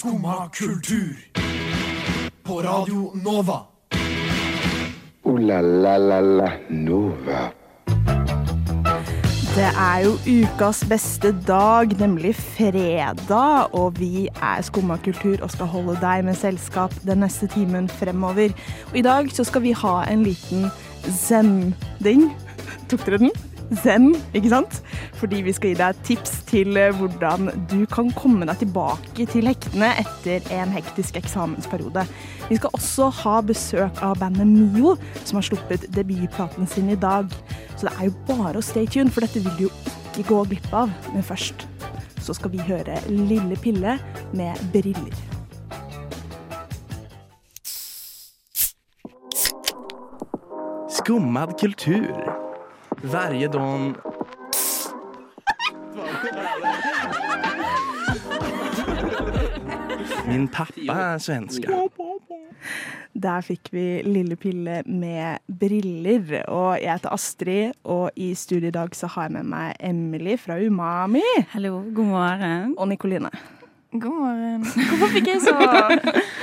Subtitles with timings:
[0.00, 1.16] Skumma kultur.
[2.42, 3.58] På Radio Nova.
[5.22, 7.42] O-la-la-la-la Nova.
[9.54, 15.68] Det er jo ukas beste dag, nemlig fredag, og vi er Skumma kultur og skal
[15.68, 18.56] holde deg med selskap den neste timen fremover.
[18.88, 20.70] Og i dag så skal vi ha en liten
[21.12, 22.30] zen-ding.
[22.88, 23.49] Tok dere den?
[23.78, 24.80] Zen, ikke sant?
[25.20, 29.46] Fordi vi skal gi deg tips til eh, hvordan du kan komme deg tilbake til
[29.46, 32.04] hektene etter en hektisk eksamensperiode.
[32.48, 37.30] Vi skal også ha besøk av bandet Mio, som har sluppet debutplaten sin i dag.
[37.76, 39.74] Så det er jo bare å stay tuned, for dette vil du jo
[40.10, 40.90] ikke gå glipp av.
[41.14, 41.68] Men først
[42.20, 43.98] så skal vi høre Lille Pille
[44.34, 45.14] med briller.
[50.90, 52.39] Skummad kultur.
[53.02, 53.94] Varje dag...
[60.26, 61.78] Min pappa er svenska.
[63.12, 66.42] Der fikk vi Lille Pille med briller.
[66.48, 70.36] Og jeg heter Astrid, og i studio i dag så har jeg med meg Emily
[70.38, 71.24] fra Umami.
[71.54, 72.76] Hallo, god morgen.
[72.78, 73.32] Og Nikoline.
[73.96, 74.68] God morgen.
[74.76, 75.56] Hvorfor fikk jeg så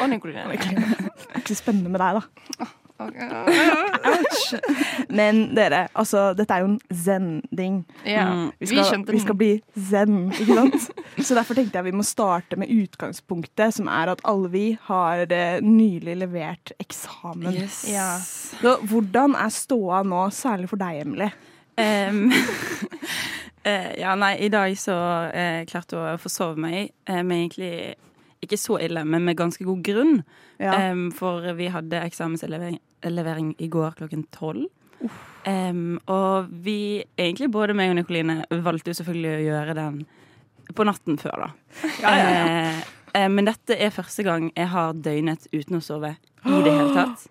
[0.01, 0.49] Og Nikoline.
[0.51, 2.65] Det er ikke så spennende med deg, da.
[5.17, 7.85] Men dere, altså, dette er jo en zen-ding.
[8.05, 8.51] Ja, Mm.
[8.59, 9.51] Vi vi skal, skjønte vi skal bli
[9.89, 10.87] zen, ikke sant?
[11.23, 15.23] Så derfor tenkte jeg vi må starte med utgangspunktet, som er at alle vi har
[15.31, 17.53] eh, nylig levert eksamen.
[17.55, 17.83] Yes.
[17.91, 18.09] Ja.
[18.19, 21.29] Så hvordan er ståa nå, særlig for deg, Emily?
[21.77, 22.31] Um,
[23.67, 24.97] uh, ja, nei, i dag så
[25.29, 27.95] uh, klarte jeg å forsove meg, uh, men egentlig
[28.41, 30.21] ikke så ille, men med ganske god grunn.
[30.61, 30.91] Ja.
[30.91, 32.79] Um, for vi hadde eksamenslevering
[33.13, 34.67] levering i går klokken tolv.
[35.47, 40.03] Em, og vi, egentlig både meg og Nikoline, valgte jo selvfølgelig å gjøre den
[40.75, 41.49] på natten før, da.
[42.11, 42.85] Eh,
[43.17, 46.93] Uh, men dette er første gang jeg har døgnet uten å sove i det hele
[46.97, 47.27] tatt.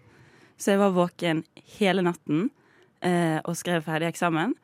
[0.56, 1.44] Så jeg var våken
[1.76, 2.48] hele natten
[3.04, 4.54] uh, og skrev ferdig eksamen.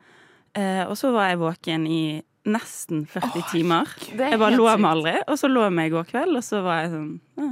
[0.57, 2.03] Uh, og så var jeg våken i
[2.43, 3.91] nesten 40 timer.
[4.09, 6.59] Jeg bare lå meg aldri, og så lå jeg meg i går kveld, og så
[6.65, 7.51] var jeg sånn ja.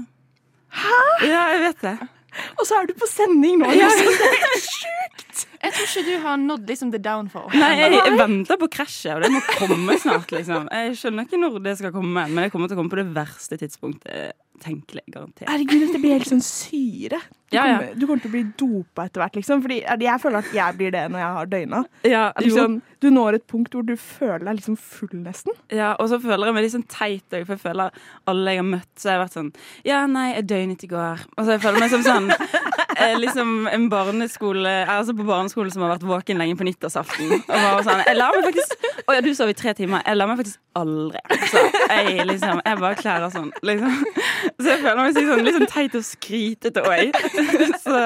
[0.71, 0.97] Hæ?!
[1.27, 1.95] Ja, jeg vet det.
[2.57, 3.71] Og så er du på sending nå!
[3.75, 3.89] Ja.
[4.65, 5.45] sjukt!
[5.61, 7.49] Jeg tror ikke du har nådd liksom the downfall.
[7.53, 10.69] Nei, jeg, jeg venter på krasjet, og det må komme snart, liksom.
[10.71, 13.09] Jeg skjønner ikke når det skal komme, men det kommer til å komme på det
[13.15, 15.03] verste tidspunktet tenkelig.
[15.11, 15.47] Garantert.
[15.49, 17.19] Herregud, dette blir helt sånn syre.
[17.51, 17.77] Du, Ja, ja.
[17.81, 19.59] Kommer, du kommer til å bli dopa etter hvert, liksom.
[19.65, 21.79] Fordi jeg føler at jeg blir det når jeg har døgna.
[22.07, 25.57] Ja, Liksom, du når et punkt hvor du føler deg liksom full, nesten.
[25.73, 27.99] Ja, og så føler jeg meg litt sånn teit òg, for jeg føler
[28.31, 29.51] alle jeg har møtt, så har jeg vært sånn
[29.89, 31.25] Ja, nei, jeg døgnet i går.
[31.35, 32.31] Og så jeg føler meg som sånn
[33.01, 37.31] eh, Liksom en barneskole altså på barneskole som har vært våken lenge på nyttårsaften.
[37.41, 38.75] Og bare sånn Jeg la meg faktisk
[39.07, 40.03] Å ja, du sov i tre timer.
[40.05, 41.19] Jeg la meg faktisk aldri.
[41.51, 43.95] Så jeg liksom Jeg bare klærer sånn, liksom.
[44.61, 47.17] Så jeg føler meg sånn, litt sånn teit og skrytete òg.
[47.81, 47.97] Så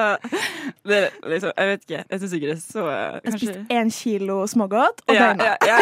[0.86, 2.02] det liksom Jeg vet ikke.
[2.10, 3.22] Jeg syns ikke det er så kanskje.
[3.26, 5.44] Jeg spiste én kilo smågodt og ja, døgna.
[5.44, 5.78] ja, ja.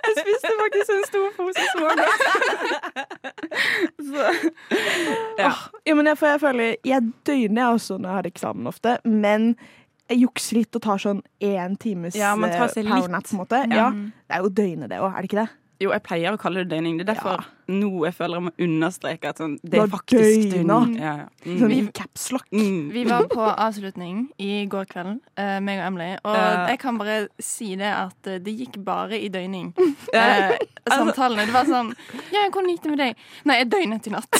[0.00, 2.10] Jeg spiste faktisk en stor pose smågodt.
[4.10, 4.26] Så
[5.38, 5.52] ja.
[5.86, 9.54] Ja, men jeg, jeg føler Jeg døgner jeg også når jeg har eksamen ofte, men
[10.10, 13.62] jeg jukser litt og tar sånn én times Ja, eh, powernap, på en måte.
[13.70, 13.76] Ja.
[13.76, 13.90] Ja.
[13.92, 15.48] Det er jo døgnet, det òg, er det ikke det?
[15.80, 16.98] Jo, jeg pleier å kalle det døgning.
[16.98, 20.80] Det er derfor nå jeg føler jeg må understreke at sånn, det er faktisk døgna.
[20.98, 21.28] Ja, ja.
[21.44, 21.76] Sånn Mm.
[21.76, 22.46] i capslock.
[22.52, 22.90] Mm.
[22.92, 26.66] Vi var på avslutning i går kveld, uh, meg og Emily, og uh.
[26.72, 29.74] jeg kan bare si det at eh, det gikk bare i døgning.
[30.10, 30.56] Uh,
[30.90, 31.46] Eh, samtalene.
[31.46, 31.92] Det var sånn
[32.32, 33.24] Ja, hvordan gikk det med deg?
[33.48, 34.38] Nei, jeg døgnet i natt.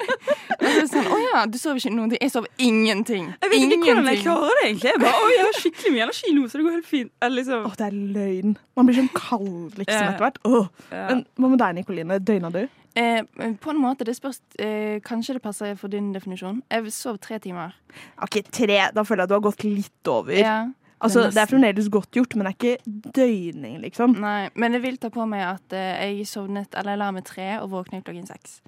[0.90, 2.20] sånn Å ja, du sover ikke noen ting?
[2.22, 3.28] Jeg sover ingenting.
[3.36, 4.94] Jeg vet ikke hvordan jeg klarer det egentlig.
[4.94, 7.12] Jeg bare, å, jeg har skikkelig mye energi nå, så det går helt fint.
[7.20, 7.66] Eller liksom.
[7.68, 8.56] Åh, det er løgn.
[8.78, 10.40] Man blir sånn kald liksom etter hvert.
[10.48, 10.70] Åh.
[10.90, 11.04] Ja.
[11.10, 12.20] Men hva med deg, Nikoline?
[12.40, 12.80] Døgna du?
[12.98, 13.22] Eh,
[13.62, 16.62] på en måte, det spørs eh, Kanskje det passer for din definisjon.
[16.70, 17.76] Jeg sov tre timer.
[18.22, 18.80] OK, tre.
[18.94, 20.34] Da føler jeg at du har gått litt over.
[20.34, 20.56] Ja.
[20.98, 24.16] altså, det er det er fremdeles godt gjort, men det er ikke døgning, liksom.
[24.20, 27.24] Nei, men jeg vil ta på meg at eh, jeg sovnet Eller jeg la meg
[27.28, 28.60] tre og våknet klokken seks.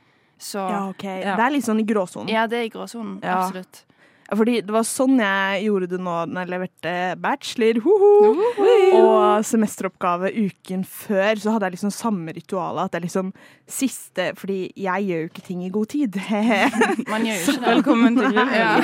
[0.43, 1.05] Så Ja, ok.
[1.05, 1.37] Ja.
[1.39, 2.31] Det er litt sånn i gråsonen.
[2.33, 3.19] Ja, det er i gråsonen.
[3.23, 3.85] Absolutt.
[4.33, 7.81] Fordi det var sånn jeg gjorde det nå når jeg leverte bachelor.
[7.85, 8.11] Hoho.
[8.97, 12.87] Og semesteroppgave uken før, så hadde jeg liksom samme ritualet.
[12.87, 13.33] At det er liksom
[13.73, 16.17] siste Fordi jeg gjør jo ikke ting i god tid.
[17.09, 17.69] Man gjør jo ikke det.
[17.73, 18.57] Velkommen til grunnen.
[18.63, 18.77] Ja.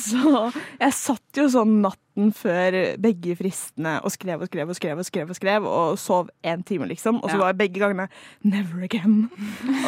[0.00, 0.48] så
[0.80, 1.76] jeg satt jo sånn
[2.14, 5.98] natten før begge fristene og skrev og skrev og skrev og skrev og skrev, og
[5.98, 7.16] sov én time, liksom.
[7.22, 7.38] Og så Ja.
[7.44, 8.08] var begge gangene
[8.44, 9.28] 'never again'.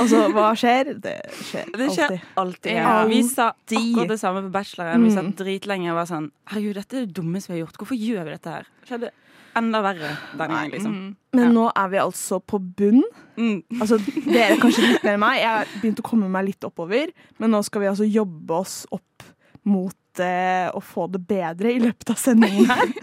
[0.00, 1.00] Og så hva skjer?
[1.00, 2.20] Det skjer Det skjer alltid.
[2.36, 2.72] alltid.
[2.72, 3.04] Ja.
[3.06, 5.02] Vi sa akkurat det samme på bacheloren.
[5.04, 5.14] Vi Mm.
[5.14, 7.76] satt dritlenge og var sånn Herregud, dette er det dummeste vi har gjort.
[7.78, 8.66] Hvorfor gjør vi dette her?
[8.86, 9.10] Skjedde
[9.56, 10.92] enda verre denne gangen, liksom.
[10.92, 11.16] Mm.
[11.32, 11.50] Men Ja.
[11.52, 13.02] nå er vi altså på bunn.
[13.38, 13.62] Mm.
[13.80, 15.40] Altså, dere kanskje litt mer enn meg.
[15.40, 17.08] Jeg begynte å komme meg litt oppover.
[17.38, 19.22] Men nå skal vi altså jobbe oss opp
[19.64, 22.86] mot å få det bedre i løpet av sendingen her.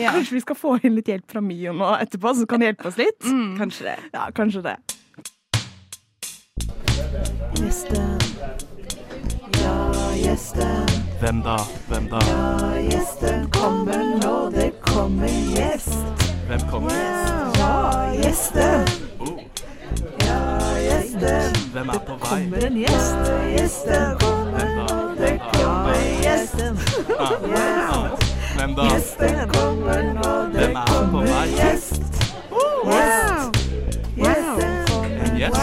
[0.00, 0.12] Ja.
[0.14, 2.86] Kanskje vi skal få inn litt hjelp fra Mio nå etterpå, så kan det hjelpe
[2.88, 3.24] oss litt.
[3.26, 3.56] Mm.
[3.58, 3.96] Kanskje det.
[4.14, 4.76] Ja, kanskje det.
[7.58, 8.18] Gjesten.
[9.60, 9.74] Ja,
[10.14, 10.86] gjesten.
[11.20, 11.56] Hvem da?
[11.90, 12.20] Hvem da?
[12.30, 15.92] Ja, gjesten kommer nå, det kommer gjest.
[16.48, 17.02] Hvem kommer?
[17.58, 17.74] Ja,
[18.22, 18.86] gjesten.
[19.20, 19.36] Oh,
[20.24, 20.40] Ja,
[20.86, 21.60] gjesten.
[21.74, 22.40] hvem er på vei?
[22.66, 23.30] en gjest.
[23.58, 24.89] Gjesten kommer Hvem da?
[28.70, 28.94] Hvem da?
[28.94, 31.48] Gjesten kommer nå, det Hvem er på kommer vei?
[31.56, 32.02] gjest.
[32.86, 33.58] Gjest.
[34.16, 35.60] Gjesten kommer En gjest?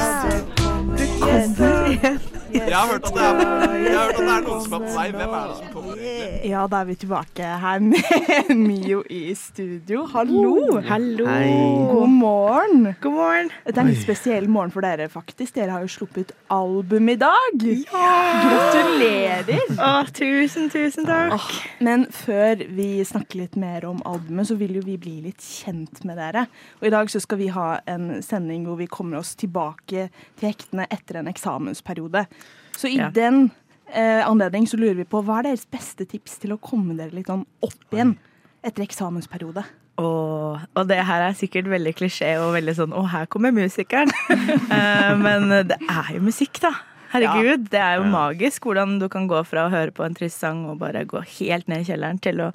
[0.98, 2.24] Det kommer gjest.
[2.54, 4.84] Jeg har hørt at det er, jeg har hørt at det er noen som er
[4.84, 5.06] på vei.
[5.16, 6.02] Hvem er det som kommer?
[6.02, 6.50] egentlig?
[6.52, 10.04] Ja, da er vi tilbake her med Mio i studio.
[10.14, 10.82] Hallo!
[10.88, 11.26] Hallo.
[11.92, 12.92] God morgen.
[13.02, 13.50] God morgen.
[13.66, 15.56] Det er en litt spesiell morgen for dere, faktisk.
[15.58, 17.66] Dere har jo sluppet album i dag.
[17.94, 19.74] Gratulerer!
[19.78, 21.34] Å, tusen, tusen takk.
[21.38, 21.50] Åh,
[21.88, 26.04] men før vi snakker litt mer om albumet, så vil jo vi bli litt kjent
[26.08, 26.46] med dere.
[26.82, 30.50] Og i dag så skal vi ha en sending hvor vi kommer oss tilbake til
[30.50, 32.28] hektene etter en eksamensperiode.
[32.78, 33.12] Så i Ja.
[33.16, 33.50] den
[33.92, 37.16] eh, anledning så lurer vi på hva er deres beste tips til å komme dere
[37.16, 38.18] litt sånn opp igjen
[38.66, 39.64] etter eksamensperiode?
[39.98, 44.12] Og, og det her er sikkert veldig klisjé og veldig sånn Å, her kommer musikeren.
[44.30, 46.76] uh, men det er jo musikk, da.
[47.08, 50.42] Herregud, det er jo magisk hvordan du kan gå fra å høre på en trist
[50.44, 52.50] sang og bare gå helt ned i kjelleren til å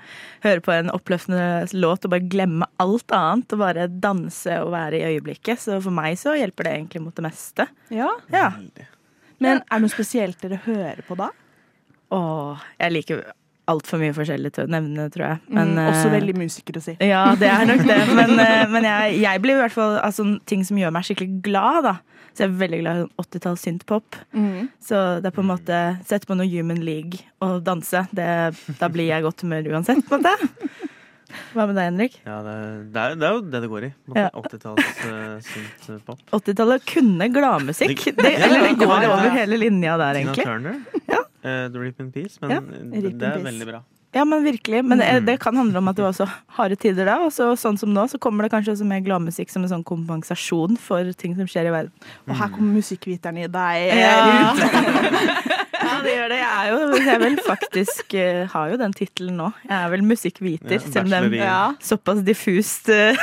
[0.45, 5.01] høre på en oppløftende låt og bare glemme alt annet og bare danse og være
[5.01, 5.63] i øyeblikket.
[5.65, 7.69] Så for meg så hjelper det egentlig mot det meste.
[7.95, 8.11] Ja.
[8.35, 8.51] Ja.
[9.43, 11.31] Men er det noe spesielt dere hører på da?
[12.13, 13.23] Åh, jeg liker
[13.71, 15.41] altfor mye forskjellig til å nevne, tror jeg.
[15.55, 16.95] Men, mm, også eh, veldig musiker å si.
[17.05, 17.99] Ja, det er nok det.
[18.19, 21.07] Men, eh, men jeg, jeg blir i hvert fall av sånne ting som gjør meg
[21.07, 21.95] skikkelig glad, da.
[22.33, 24.19] Så jeg er veldig glad i sånn 80-talls synthpop.
[24.33, 24.71] Mm.
[24.83, 28.07] Så det er på en måte Sett på noe Human League og danse.
[28.17, 28.27] Det,
[28.81, 30.89] da blir jeg i godt humør uansett, på en måte.
[31.55, 32.19] Hva med deg, Henrik?
[32.27, 32.55] Ja, det,
[32.95, 33.93] det, er, det er jo det det går i.
[34.17, 34.29] Ja.
[34.43, 35.53] 80-talls uh,
[35.87, 36.19] synth-pop.
[36.41, 37.97] 80-tallet kunne gladmusikk.
[38.05, 40.45] Det- Det, Ja, eller det går over hele linja der, egentlig.
[40.45, 40.77] Tina Turner.
[40.93, 41.25] Turner.
[41.43, 42.39] Uh, The Rip in Peace.
[42.41, 43.45] Men Ja, det, det er Peace.
[43.49, 43.83] veldig bra.
[44.15, 44.83] Ja, men virkelig.
[44.85, 45.25] Men det, Mm.
[45.25, 46.27] det kan handle om at det var så
[46.59, 47.15] harde tider da.
[47.25, 49.85] Og så, sånn som nå, så kommer det kanskje også mer gladmusikk som en sånn
[49.89, 51.93] kompensasjon for ting som skjer i verden.
[52.29, 54.53] Og her kommer musikkviteren i deg eh, Ja.
[54.53, 54.59] ut.
[55.83, 56.39] Ja, det gjør det.
[56.39, 59.49] Jeg er jo jeg vel faktisk uh, har jo den tittelen nå.
[59.69, 61.73] Jeg er vel musikkviter, Ja, selv om den er Ja.
[61.83, 62.89] såpass diffust.
[62.89, 63.17] Uh,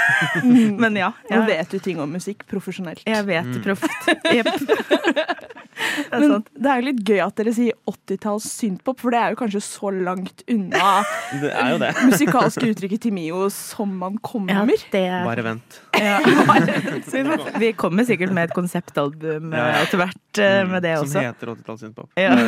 [0.83, 1.11] Men ja.
[1.29, 3.03] Nå Jeg, vet du ting om musikk profesjonelt.
[3.07, 3.61] jeg vet Mm.
[3.63, 3.89] proft.
[4.33, 5.55] Jepp.
[5.79, 9.19] Det er Men det er jo litt gøy at dere sier 80-talls synthpop, for det
[9.21, 10.91] er jo kanskje så langt unna
[11.43, 11.91] Det er jo det.
[12.09, 14.75] musikalske uttrykket til Mio som man Ja, kommer.
[14.91, 15.79] det er Bare vent.
[15.99, 16.19] ja.
[17.59, 19.83] Vi kommer sikkert med et konseptalbum Ja, ja.
[19.85, 21.23] etter hvert eh, med det Som også.
[21.27, 22.09] heter 80-talls synthpop.
[22.19, 22.35] Ja.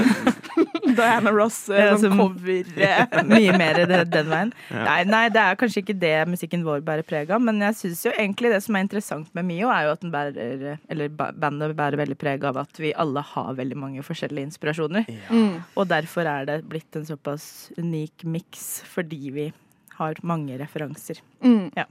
[0.91, 2.65] Diana Ross eh, Ja, som som- cover.
[2.75, 3.23] eh.
[3.27, 4.51] Mye mer den veien.
[4.71, 4.83] Ja.
[4.87, 8.03] Nei, nei, det er kanskje ikke det musikken vår bærer preg av, men jeg syns
[8.07, 11.31] jo egentlig det som er interessant med Mio, er jo at den bærer, eller ba-
[11.31, 15.05] bandet bærer veldig preg av at vi alle har veldig mange forskjellige inspirasjoner.
[15.29, 15.63] Mm.
[15.77, 19.53] Og derfor er det blitt en såpass unik miks, fordi vi
[19.97, 21.21] har mange referanser.
[21.43, 21.71] Mm.
[21.77, 21.85] Ja.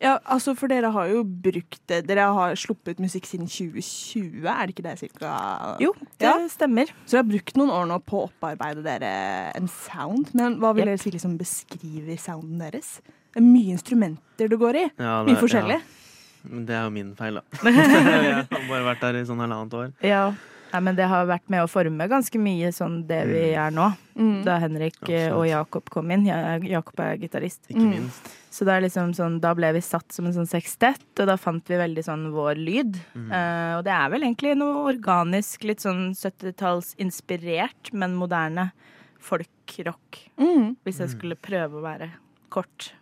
[0.00, 2.04] Ja, altså for dere har jo brukt det.
[2.06, 5.32] Dere har sluppet musikk siden 2020, er det ikke det cirka?
[5.82, 6.36] Jo, det Ja.
[6.48, 6.86] stemmer.
[7.04, 10.30] Så dere har brukt noen år nå på å opparbeide dere en sound.
[10.34, 10.86] Men hva vil Yep.
[10.86, 13.00] dere si liksom beskriver sounden deres?
[13.34, 14.90] Det er mye instrumenter det går i.
[14.98, 15.80] Ja, det- Mye forskjellig.
[15.80, 15.80] Ja.
[16.50, 17.42] Men det er jo min feil, da.
[17.68, 19.90] jeg har bare vært der i sånn halvannet år.
[20.04, 20.28] Ja.
[20.68, 23.86] Nei, men det har vært med å forme ganske mye sånn det vi er nå.
[24.20, 24.42] Mm.
[24.44, 25.32] Da Henrik Absolutt.
[25.38, 26.26] og Jakob kom inn.
[26.28, 27.62] Jakob er gitarist.
[27.70, 27.94] Ikke Mm.
[27.94, 28.28] minst.
[28.52, 31.36] Så det er liksom sånn, da ble vi satt som en sånn sekstett, og da
[31.40, 32.98] fant vi veldig sånn vår lyd.
[33.16, 33.30] Mm.
[33.32, 38.70] Uh, og det er vel egentlig noe organisk, litt sånn 70-tallsinspirert, men moderne
[39.24, 40.20] folk-rock.
[40.38, 40.76] Mm.
[40.84, 42.10] Hvis jeg skulle prøve å være
[42.52, 42.92] kort.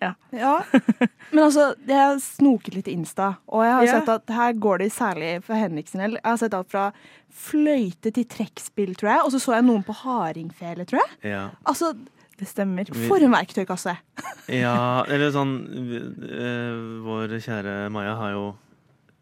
[0.00, 0.14] Ja.
[0.32, 3.92] Men altså, jeg har snoket litt i Insta, og jeg har Ja.
[3.98, 6.00] sett at her går det særlig for Henriksen.
[6.00, 6.86] Jeg har sett alt fra
[7.30, 11.30] fløyte til trekkspill, tror jeg, og så så jeg noen på hardingfele, tror jeg.
[11.34, 11.42] Ja.
[11.66, 11.92] Altså,
[12.40, 12.88] Det stemmer.
[13.06, 13.92] for en verktøykasse.
[14.48, 15.52] ja, eller sånn
[16.24, 18.46] eh, Vår kjære Maja har jo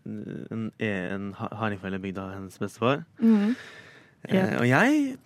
[0.06, 3.02] en, en hardingfele bygd av hennes bestefar.
[3.20, 3.56] Mm.
[4.30, 4.44] Ja.
[4.46, 5.18] Eh, og jeg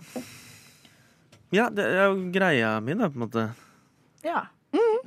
[1.52, 3.44] Ja, det er jo greia mi, da, på en måte.
[4.24, 4.46] Ja.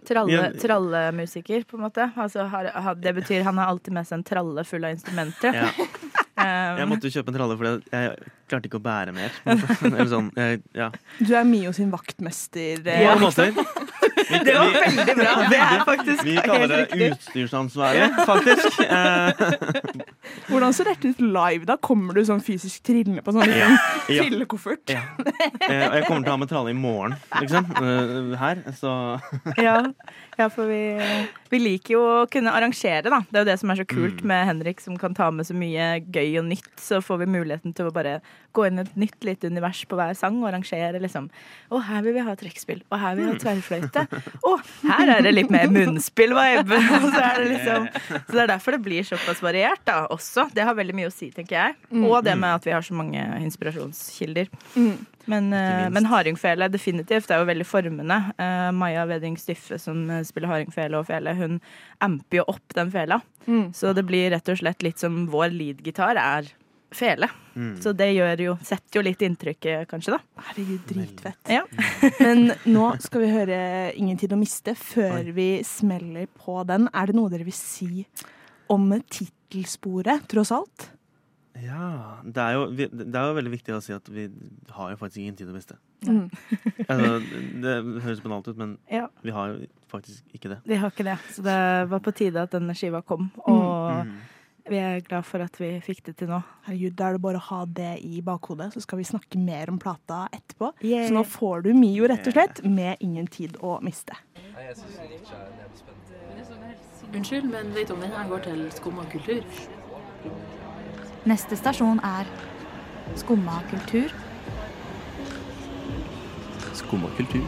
[0.06, 2.06] Tralle, trallemusiker, på en måte.
[2.16, 5.62] Altså, har, har, det betyr han har alltid med seg en tralle full av instrumenter.
[5.64, 5.72] Ja.
[6.36, 9.38] Um, Jeg måtte jo kjøpe en tralle for jeg klarte ikke å bære mer.
[9.48, 10.08] måte.
[10.12, 10.90] Sånn, jeg, ja.
[11.24, 12.82] Du er Mio sin vaktmester.
[12.84, 13.85] På en mange
[14.30, 15.34] Det var veldig bra.
[15.52, 18.80] Det er faktisk Vi kaller det utstyrsansvaret, faktisk.
[18.86, 19.32] Eh,
[20.50, 21.66] Hvordan ser dette ut live?
[21.70, 21.76] da?
[21.82, 23.70] Kommer du sånn fysisk trillende på sånn Ja.
[24.10, 24.90] trillekoffert?
[24.94, 25.04] Ja.
[25.70, 27.70] eh, og jeg kommer til å ha med tralle i morgen, liksom.
[27.82, 28.64] eh, her.
[28.80, 28.94] Så
[29.62, 29.78] Ja,
[30.40, 30.82] ja for vi,
[31.52, 33.20] vi liker jo å kunne arrangere, da.
[33.30, 34.26] Det er jo det som er så kult Mm.
[34.32, 36.72] med Henrik, som kan ta med så mye gøy og nytt.
[36.82, 38.20] Så får vi muligheten til å bare
[38.56, 41.30] gå inn i et nytt lite univers på hver sang og arrangere liksom.
[41.72, 42.82] Å, her vil vi ha trekkspill.
[42.90, 44.06] Og her vil vi ha tverrfløyte.
[44.46, 44.54] Å,
[44.88, 46.80] her er det litt mer munnspill-vibe.
[47.16, 47.90] Så er det liksom
[48.30, 50.48] Så det er derfor det blir såpass variert, da, også.
[50.56, 51.76] Det har veldig mye å si, tenker jeg.
[52.02, 54.48] Og det med at vi har så mange inspirasjonskilder.
[55.26, 58.18] Men, eh, men hardingfele definitivt er jo veldig formende.
[58.40, 61.58] Uh, Maja Wedding Stiffe som eh, spiller hardingfele og fele, hun
[62.04, 63.22] amper jo opp den fela.
[63.48, 63.72] Mm.
[63.76, 66.52] Så det blir rett og slett litt som vår leadgitar er
[66.96, 67.28] fele.
[67.56, 67.74] mm.
[67.84, 70.44] Så det gjør jo, setter jo litt inntrykk, kanskje, da.
[70.50, 71.52] Herregud, dritfett.
[71.52, 71.66] Ja.
[72.22, 73.60] Men nå skal vi høre
[73.92, 76.88] 'Ingen tid å miste' før vi smeller på den.
[76.94, 78.06] Er det noe dere vil si
[78.70, 80.90] om tittelsporet, tross alt?
[81.64, 82.20] Ja.
[82.26, 84.26] Det er, jo, det er jo veldig viktig å si at vi
[84.76, 85.78] har jo faktisk ingen tid å miste.
[86.06, 86.30] Mm.
[86.92, 87.12] Altså,
[87.64, 89.08] det høres banalt ut, men Ja.
[89.24, 90.58] vi har jo faktisk ikke det.
[90.68, 91.18] Vi har ikke det.
[91.34, 93.32] Så det var på tide at denne skiva kom.
[93.48, 94.12] Og Mm.
[94.68, 96.44] vi er glad for at vi fikk det til nå.
[96.68, 99.70] Herregud, Da er det bare å ha det i bakhodet, så skal vi snakke mer
[99.70, 100.74] om plata etterpå.
[100.84, 101.08] Yeah.
[101.08, 104.18] Så nå får du Mio, rett og slett, med 'Ingen tid å miste'.
[107.14, 109.44] Unnskyld, men vet du om denne går til Skumma kultur?
[111.26, 112.28] Neste stasjon er
[113.18, 114.12] Skumma kultur.
[116.76, 117.46] Skumma kultur.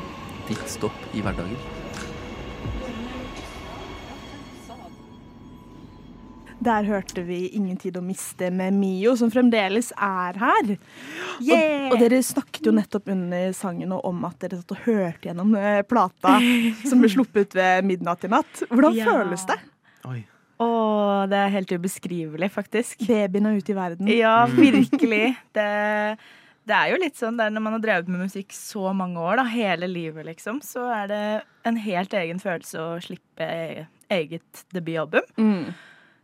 [0.48, 1.58] Ditt stopp i hverdagen.
[6.68, 10.72] Der hørte vi 'Ingen tid å miste' med Mio, som fremdeles er her.
[11.40, 15.54] Og, og dere snakket jo nettopp under sangen om at dere satt og hørte gjennom
[15.56, 16.40] eh, plata
[16.84, 18.64] som ble sluppet ved midnatt i natt.
[18.70, 19.06] Hvordan Ja.
[19.06, 19.60] føles det?
[20.10, 20.26] Oi.
[20.58, 20.68] Å,
[21.30, 23.04] det er helt ubeskrivelig, faktisk.
[23.06, 24.10] Babyen er ute i verden.
[24.10, 25.36] Ja, virkelig.
[25.54, 25.68] Det,
[26.68, 29.38] det er jo litt sånn der når man har drevet med musikk så mange år,
[29.42, 31.22] da, hele livet, liksom, så er det
[31.68, 33.52] en helt egen følelse å slippe
[34.14, 35.30] eget debutalbum.
[35.38, 35.76] Mm.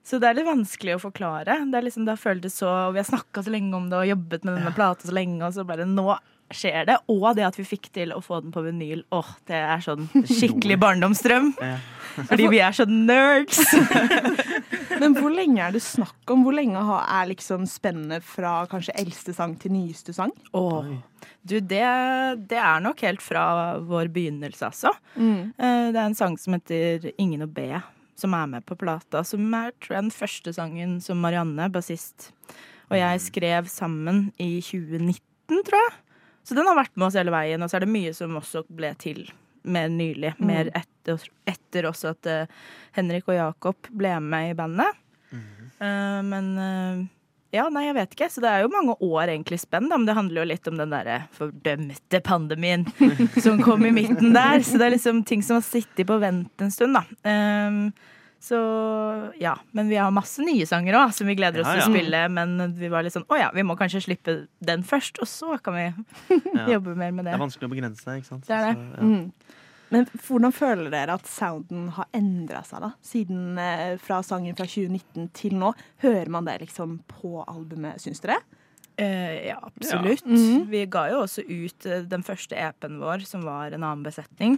[0.03, 1.61] Så det er litt vanskelig å forklare.
[1.71, 4.01] Det er liksom, det har føltes så, og Vi har snakka så lenge om det
[4.01, 6.09] og jobbet med denne plata så lenge, og så bare nå
[6.53, 6.97] skjer det.
[7.11, 9.03] Og det at vi fikk til å få den på vinyl.
[9.15, 11.53] Åh, det er sånn skikkelig barndomsdrøm.
[12.29, 13.61] Fordi vi er så nerds.
[15.01, 16.43] Men hvor lenge er det snakk om?
[16.45, 20.33] Hvor lenge er liksom spennet fra kanskje eldste sang til nyeste sang?
[20.57, 20.91] Åh.
[21.43, 21.83] Du, det,
[22.47, 24.93] det er nok helt fra vår begynnelse, altså.
[25.17, 25.51] Mm.
[25.57, 27.81] Eh, Det er en sang som heter Ingen å be,
[28.19, 29.23] som er med på plata.
[29.27, 32.29] Som er tror jeg, den første sangen som Marianne, bassist,
[32.91, 35.93] og jeg skrev sammen i 2019, tror jeg.
[36.43, 37.63] Så den har vært med oss hele veien.
[37.63, 39.25] Og så er det mye som også ble til
[39.63, 40.33] mer nylig.
[40.43, 44.99] Mer etter, etter også at uh, Henrik og Jakob ble med i bandet.
[45.83, 47.03] Eh, men uh,
[47.53, 48.29] ja, nei, jeg vet ikke.
[48.33, 49.99] Så det er jo mange år egentlig spenn, da.
[49.99, 52.87] Men det handler jo litt om den derre fordømte pandemien
[53.45, 54.63] som kom i midten der.
[54.65, 57.05] Så det er liksom ting som har sittet på vent en stund, da.
[57.29, 57.85] Ehm,
[58.43, 58.59] så
[59.39, 59.53] ja.
[59.71, 62.23] Men vi har masse nye sanger òg, som vi gleder oss Ja, til å spille.
[62.33, 65.55] Men vi var litt sånn å ja, vi må kanskje slippe den først, og så
[65.63, 65.85] kan vi
[66.75, 67.35] jobbe mer med Det det.
[67.37, 68.47] er vanskelig å begrense seg, ikke sant.
[68.49, 68.73] Det er det.
[68.75, 69.11] Så, ja.
[69.13, 69.59] Mm.
[69.93, 72.87] Men hvordan føler dere at sounden har endra seg, da?
[73.05, 75.69] Siden eh, fra sangen fra 2019 til nå.
[76.01, 78.39] Hører man det liksom på albumet, syns dere?
[78.97, 80.25] Eh, ja, absolutt.
[80.25, 80.65] Mhm.
[80.73, 84.57] Vi ga jo også ut eh, den første EP-en vår, som var en annen besetning.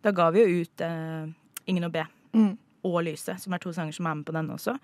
[0.00, 1.28] Da ga vi jo ut eh,
[1.68, 2.54] Ingen å be Mm.
[2.86, 4.76] Og Lyse, som er to sanger som er med på den også.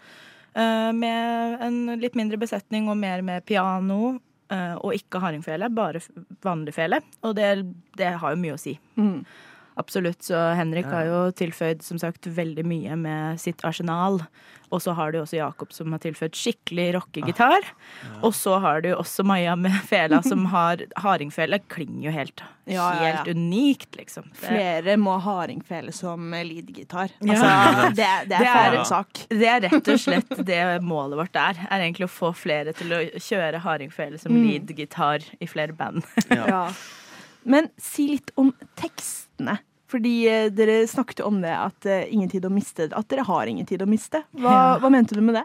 [0.56, 4.16] Uh, med en litt mindre besetning og mer med piano.
[4.46, 6.00] Uh, og ikke hardingfele, bare
[6.46, 7.00] vanlig fele.
[7.26, 7.50] Og det,
[7.98, 8.76] det har jo mye å si.
[8.94, 9.24] Mm.
[9.76, 10.22] Absolutt.
[10.24, 14.22] Så Henrik har jo tilføyd som sagt veldig mye med sitt arsenal.
[14.74, 17.62] Og så har du også Jakob som har tilføyd skikkelig rockegitar.
[18.24, 22.72] Og så har du også Maja med fela som har Hardingfele klinger jo helt, Ja,
[22.74, 23.12] ja, ja.
[23.20, 24.26] helt unikt, liksom.
[24.40, 27.12] Det, Flere må ha hardingfele som leadgitar.
[27.20, 27.36] Ja.
[27.36, 29.22] Altså, det, det er er- for en sak.
[29.30, 31.62] det er rett og slett det målet vårt er.
[31.70, 34.48] Er egentlig å få flere til å kjøre hardingfele som Mm.
[34.50, 36.02] lead-gitar i flere band.
[36.32, 36.66] Ja.
[37.46, 39.58] Men si litt om tekstene.
[39.86, 43.46] Fordi eh, dere snakket om det at eh, ingen tid å miste, at dere har
[43.46, 44.24] ingen tid å miste.
[44.34, 44.78] Hva, Ja.
[44.82, 45.44] hva mente du med det?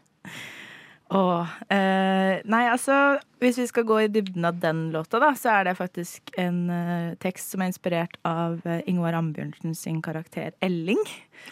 [1.11, 5.49] Åh, eh, nei, altså Hvis vi skal gå i dybden av den låta, da, så
[5.59, 10.53] er det faktisk en eh, tekst som er inspirert av eh, Ingvar Ambjørnsen sin karakter
[10.63, 11.01] Elling.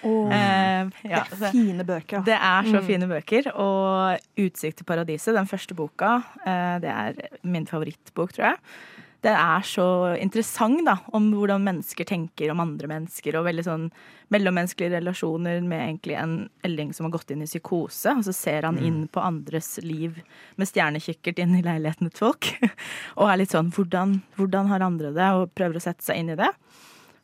[0.05, 2.23] Åh, ja, det er fine bøker.
[2.25, 2.85] det er så Mm.
[2.87, 3.51] fine bøker.
[3.57, 7.13] Og 'Utsikt til paradiset', den første boka, det er
[7.43, 8.57] min favorittbok, tror jeg.
[9.21, 9.85] Det er så
[10.15, 13.89] interessant da, om hvordan mennesker tenker om andre mennesker, og veldig sånn
[14.31, 18.63] mellommenneskelige relasjoner med egentlig en Elling som har gått inn i psykose, og så ser
[18.63, 18.85] han Mm.
[18.87, 20.21] inn på andres liv
[20.55, 22.47] med stjernekikkert inn i leiligheten til folk,
[23.17, 26.29] og er litt sånn hvordan, hvordan har andre det, og prøver å sette seg inn
[26.29, 26.51] i det.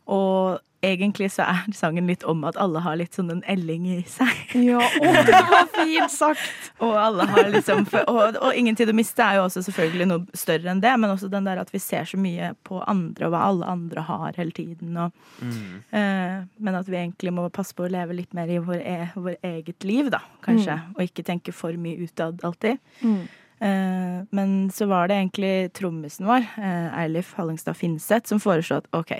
[0.07, 3.97] Og egentlig så er sangen litt om at alle har litt sånn en Elling i
[4.09, 4.31] seg.
[4.61, 6.71] Ja, å, det var fint sagt!
[6.83, 10.37] og alle har liksom og, og Ingen tid å miste er jo også selvfølgelig noe
[10.37, 13.33] større enn det, men også den der at vi ser så mye på andre og
[13.35, 14.95] hva alle andre har hele tiden.
[15.05, 15.11] Og,
[15.41, 15.79] Mm.
[15.91, 19.09] eh, men at vi egentlig må passe på å leve litt mer i vår, e,
[19.15, 20.77] vår eget liv, da, kanskje.
[20.79, 20.93] Mm.
[20.95, 22.79] Og ikke tenke for mye utad alltid.
[23.01, 23.19] Mm.
[23.65, 28.89] Eh, men så var det egentlig trommisen vår, eh, Eilif Hallingstad Finseth, som foreslo at
[28.95, 29.13] OK,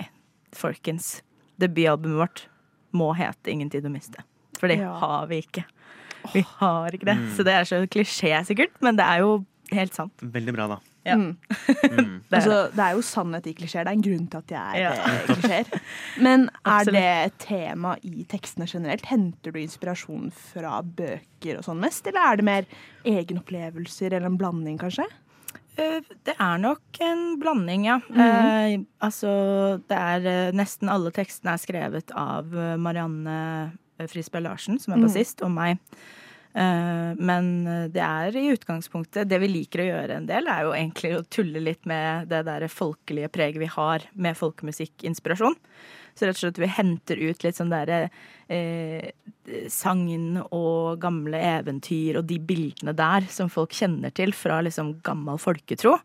[0.56, 1.22] folkens,
[1.60, 2.46] debutalbumet vårt
[2.96, 4.22] må hete 'Ingen tid å miste'.
[4.58, 4.92] For det Ja.
[4.98, 5.64] har vi ikke.
[6.32, 7.16] Vi har ikke det.
[7.18, 7.30] Mm.
[7.36, 10.12] Så det er så klisjé, sikkert, men det er jo helt sant.
[10.22, 10.78] Veldig bra, da.
[11.04, 11.14] Ja.
[11.14, 11.36] Mm.
[11.84, 12.22] Mm.
[12.30, 13.84] Det er altså, det er jo sannhet i klisjeer.
[13.84, 14.90] Det er en grunn til at de er Ja.
[14.92, 15.80] eh, klisjeer.
[16.20, 16.94] Men er det
[17.26, 19.04] et tema i tekstene generelt?
[19.06, 22.64] Henter du inspirasjon fra bøker og sånn mest, eller er det mer
[23.04, 25.06] egenopplevelser eller en blanding, kanskje?
[25.78, 27.98] Eh, Det er nok en blanding, ja.
[28.08, 28.20] Mhm.
[28.20, 33.72] eh, altså, det er eh, Nesten alle tekstene er skrevet av eh, Marianne
[34.08, 35.06] Frisberg Larsen, som er Mhm.
[35.06, 35.78] bassist, og meg.
[36.56, 40.64] Eh, men eh, det er i utgangspunktet Det vi liker å gjøre en del, er
[40.64, 45.58] jo egentlig å tulle litt med det der folkelige preget vi har med folkemusikkinspirasjon.
[46.16, 48.06] Så rett og slett vi henter ut litt sånn derre
[48.48, 49.10] eh,
[49.68, 55.36] sagn og gamle eventyr og de bildene der som folk kjenner til fra liksom gammel
[55.42, 55.98] folketro.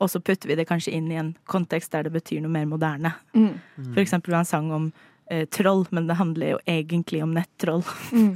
[0.00, 2.64] Og så putter vi det kanskje inn i en kontekst der det betyr noe mer
[2.70, 3.12] moderne.
[3.36, 3.52] Mm.
[3.90, 4.88] For eksempel en sang om
[5.54, 7.84] troll, men det handler jo egentlig om nettroll.
[8.10, 8.34] Mm.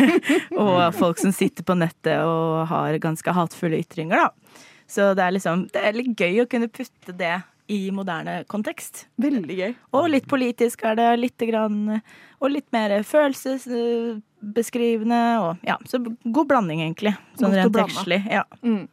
[0.64, 4.66] og folk som sitter på nettet og har ganske hatefulle ytringer, da.
[4.90, 9.06] Så det er liksom Det er litt gøy å kunne putte det i moderne kontekst.
[9.22, 9.70] Veldig gøy.
[9.94, 12.00] Og litt politisk er det, lite grann
[12.40, 15.38] Og litt mer følelsesbeskrivende.
[15.44, 17.14] Og ja, så god blanding, egentlig.
[17.38, 18.26] Sånn rent tekstlig.
[18.26, 18.42] Ja.
[18.64, 18.88] Mm.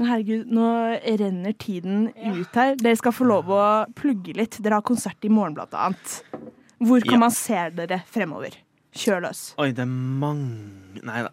[0.00, 0.66] Men herregud, nå
[1.20, 2.74] renner tiden ut her.
[2.80, 3.60] Dere skal få lov å
[3.98, 4.56] plugge litt.
[4.64, 6.22] Dere har konsert i morgen, blant annet.
[6.80, 7.18] Hvor kan Ja.
[7.26, 8.56] man se dere fremover?
[8.96, 9.42] Kjør løs.
[9.60, 11.28] Oi, det er mange Nei da.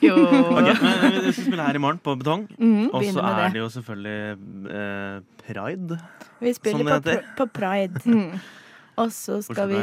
[0.00, 0.14] Jo.
[0.56, 2.46] Ok, men Vi skal spille her i morgen, på Betong.
[2.56, 3.52] Mm, og så er det.
[3.52, 5.98] det jo selvfølgelig eh, Pride.
[6.40, 8.00] Vi spiller Som på, pr- på Pride.
[8.06, 8.38] Mm.
[9.02, 9.82] Og så skal vi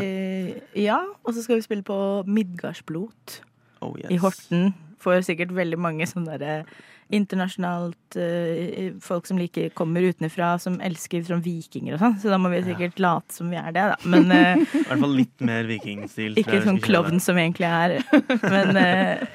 [0.82, 3.42] Ja, og så skal vi spille på Midgardsblot
[3.82, 4.10] Oh, yes.
[4.12, 4.74] i Horten.
[5.00, 6.66] Får sikkert veldig mange sånne derre
[7.10, 12.18] internasjonalt uh, folk som liker, kommer utenfra, som elsker sånn vikinger og sånn.
[12.22, 13.98] Så da må vi sikkert late som vi er det, da.
[14.10, 16.36] Men uh, I hvert fall litt mer vikingstil.
[16.38, 17.96] tror ikke jeg sånn klovn som vi egentlig er.
[18.46, 19.26] Men uh,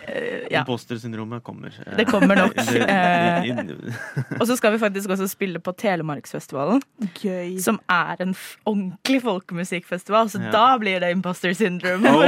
[0.52, 0.62] ja.
[0.62, 1.74] Impostersyndromet kommer.
[1.98, 2.54] Det kommer nok.
[2.64, 3.78] det-
[4.40, 6.82] Og så skal vi faktisk også spille på Telemarksfestivalen.
[7.20, 7.56] Gøy.
[7.62, 10.50] Som er en f ordentlig folkemusikkfestival, så Ja.
[10.54, 12.08] da blir det imposter syndrome.
[12.08, 12.24] Oh,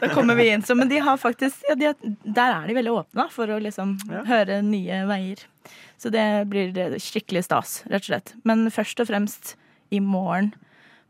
[0.00, 0.62] da kommer vi inn.
[0.66, 1.94] Så, men de har faktisk ja, de har,
[2.24, 4.22] Der er de veldig åpne for å liksom Ja.
[4.28, 5.46] Høre nye veier.
[5.98, 8.34] Så det blir skikkelig stas, rett og slett.
[8.44, 9.54] Men først og fremst
[9.90, 10.52] i morgen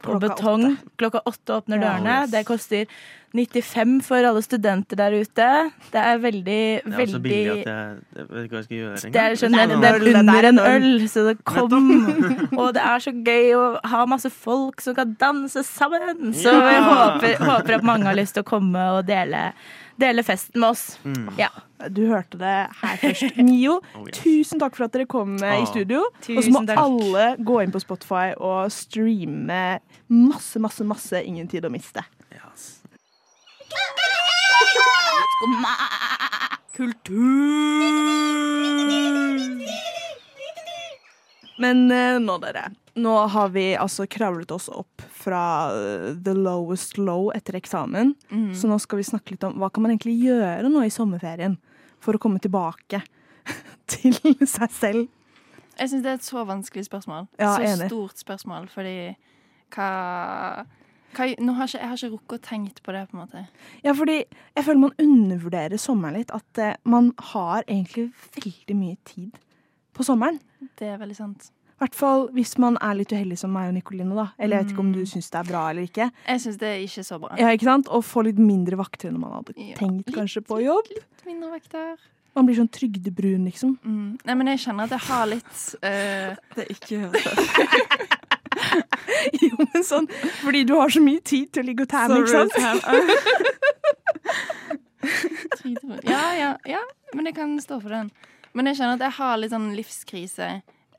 [0.03, 0.65] på Klokka Betong.
[1.01, 1.97] Klokka åtte åpner Ja.
[1.97, 2.17] dørene.
[2.23, 2.31] yes.
[2.31, 2.87] Det koster
[3.35, 5.47] 95 for alle studenter der ute.
[5.93, 8.65] Det er veldig, veldig Det er så billig at jeg, jeg vet ikke hva jeg
[8.65, 9.37] skal gjøre det er, engang.
[9.41, 11.73] skjønner, Det er er øl, det under er en en øl, så det kom.
[12.61, 16.33] Og det er så gøy å ha masse folk som kan danse sammen.
[16.37, 19.53] Så vi håper, håper at mange har lyst til å komme og dele,
[20.01, 20.85] dele festen med oss.
[21.05, 21.29] Mm.
[21.41, 21.51] Ja.
[21.93, 23.37] Du hørte det her først.
[23.37, 24.19] Mio, Oh, yes.
[24.23, 25.59] tusen takk for at dere kom ah.
[25.61, 26.07] i studio.
[26.09, 26.81] Og så må takk.
[26.81, 29.63] alle gå inn på Spotify og streame
[30.09, 32.05] masse, masse, masse Ingen tid å miste.
[32.33, 32.73] Yes.
[41.59, 42.69] Men eh, nå, dere.
[42.97, 48.15] Nå har vi altså kravlet oss opp fra eh, the lowest low etter eksamen.
[48.31, 48.55] Mm.
[48.57, 51.59] Så nå skal vi snakke litt om hva kan man egentlig gjøre nå i sommerferien
[52.01, 53.03] for å komme tilbake
[53.93, 54.17] til
[54.49, 55.13] seg selv.
[55.77, 57.27] Jeg syns det er et så vanskelig spørsmål.
[57.37, 57.91] Ja, så enig.
[57.91, 58.95] stort spørsmål, fordi
[59.75, 59.89] hva,
[61.19, 63.43] hva nå har ikke, Jeg har ikke rukket å tenkt på det, på en måte.
[63.85, 66.33] Ja, fordi jeg føler man undervurderer sommeren litt.
[66.33, 69.37] At eh, man har egentlig veldig mye tid
[69.93, 70.41] på sommeren.
[70.81, 71.51] Det er veldig sant.
[71.77, 74.15] I hvert fall hvis man er litt uheldig som meg og Nikoline.
[74.17, 74.27] da.
[74.41, 75.07] Eller jeg vet ikke om du Mm.
[75.12, 76.11] syns det er bra eller ikke.
[76.27, 77.29] Jeg syns det er ikke så bra.
[77.37, 77.89] Ja, ikke sant?
[77.89, 80.87] Og få litt mindre vakter enn man hadde Ja, tenkt litt, kanskje på jobb.
[80.89, 81.97] Litt mindre vakter.
[82.35, 83.79] Man blir sånn trygdebrun, liksom.
[83.85, 84.19] Mm.
[84.25, 86.35] Nei, men jeg kjenner at jeg har litt uh...
[86.57, 87.11] Det er ikke
[89.43, 90.09] Jo, men sånn
[90.43, 92.57] fordi du har så mye tid til å ligge og tanne, ikke sant?
[96.05, 96.81] Ja, ja, ja,
[97.15, 98.09] men jeg kan stå for den.
[98.57, 100.49] Men jeg kjenner at jeg har litt sånn livskrise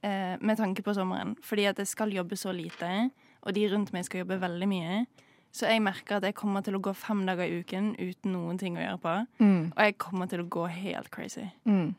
[0.07, 1.35] eh, med tanke på sommeren.
[1.43, 3.09] Fordi at jeg skal jobbe så lite,
[3.43, 5.03] og de rundt meg skal jobbe veldig mye.
[5.51, 8.59] Så jeg merker at jeg kommer til å gå fem dager i uken uten noen
[8.61, 9.13] ting å gjøre på.
[9.43, 9.61] Mm.
[9.71, 11.47] Og jeg kommer til å gå helt crazy.
[11.69, 11.95] Mm.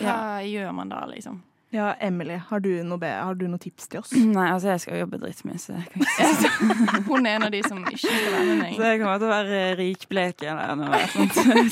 [0.00, 1.42] Hva gjør man da, liksom?
[1.70, 4.10] Ja, Emily, har du, noe har du noe tips til oss?
[4.36, 6.48] Nei, altså jeg skal jobbe dritmye, så jeg kan ikke si.
[7.10, 8.74] Hun er en av de som ikke skal være med meg.
[8.74, 11.34] Så jeg kommer til å være rikblek eller noe sånt.
[11.46, 11.70] Jeg.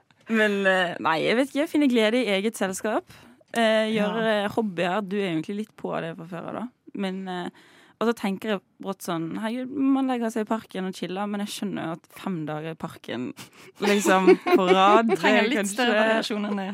[0.40, 1.68] Men eh, nei, jeg vet ikke.
[1.70, 3.04] Finne glede i eget selskap.
[3.60, 5.00] Eh, gjøre hobbyer.
[5.08, 6.66] Du er egentlig litt på det fra før av, da.
[6.94, 7.48] Men eh,
[7.96, 11.40] og så tenker jeg brått sånn Herregud, man legger seg i parken og chiller, men
[11.46, 13.30] jeg skjønner jo at fem dager i parken
[13.80, 16.66] liksom på rad Trenger er litt kanskje- større variasjon enn det.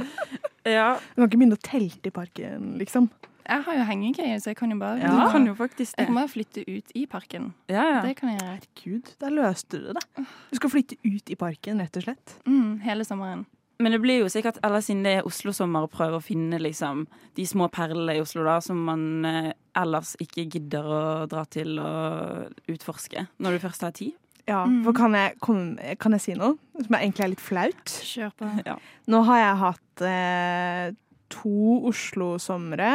[0.72, 0.88] Ja.
[1.14, 3.06] Du kan ikke begynne å telte i parken, liksom.
[3.42, 5.12] Jeg har jo hengekøye, så jeg kan jo bare Ja.
[5.18, 7.48] Du kan jo faktisk Jeg kan bare flytte ut i parken.
[7.70, 8.02] Ja, ja.
[8.06, 8.68] Det kan jeg gjøre.
[8.82, 10.04] Gud, der løste du det.
[10.50, 12.34] Du skal flytte ut i parken, rett og slett.
[12.46, 13.46] Mm, hele sommeren.
[13.82, 17.04] Men det blir jo sikkert, eller siden det er Oslo-sommer, å prøve å finne liksom
[17.34, 19.48] de små perlene i Oslo da, som man eh,
[19.80, 24.12] ellers ikke gidder å dra til og utforske når du først har tid.
[24.46, 27.92] Ja, for kan jeg, komme- kan jeg si noe som egentlig er litt flaut?
[28.06, 28.48] Kjør på.
[28.66, 28.74] Ja.
[29.10, 30.86] Nå har jeg hatt eh,
[31.32, 32.92] to Oslo-somre,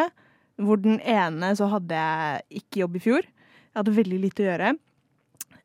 [0.62, 3.28] hvor den ene så hadde jeg ikke jobb i fjor.
[3.28, 4.72] Jeg hadde veldig lite å gjøre.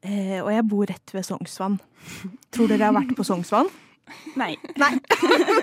[0.03, 1.79] Eh, og jeg bor rett ved Sognsvann.
[2.55, 3.71] Tror dere jeg har vært på Sognsvann?
[4.37, 4.57] Nei.
[4.81, 4.93] Nei.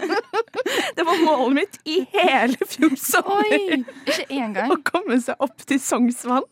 [0.97, 3.83] det var målet mitt i hele fjor sommer.
[4.05, 4.71] Ikke én gang.
[4.73, 6.47] Å komme seg opp til Sognsvann.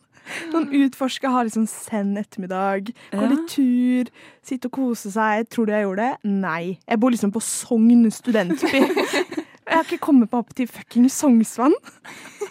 [0.52, 3.28] Noen utforskere har sånn send ettermiddag, gå Ja.
[3.30, 4.10] litt tur,
[4.44, 5.48] sitte og kose seg.
[5.48, 6.28] Tror du jeg gjorde det?
[6.28, 6.78] Nei.
[6.84, 8.84] Jeg bor liksom på Sogn studentby.
[9.68, 11.74] Jeg har ikke kommet meg opp til fucking Sognsvann.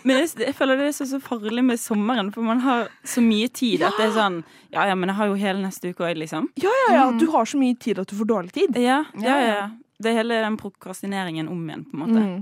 [0.08, 3.23] Men jeg, jeg føler det er så, så farlig med sommeren, for man har så
[3.25, 4.38] mye tid at det er sånn
[4.73, 6.49] Ja, ja, men jeg har jo hele neste uke òg, liksom.
[6.62, 7.08] Ja, ja, ja.
[7.17, 8.77] Du har så mye tid at du får dårlig tid.
[8.80, 9.65] Ja, ja, ja.
[9.97, 12.21] Det er hele den prokrastineringen om igjen, på en måte.
[12.21, 12.38] Mm.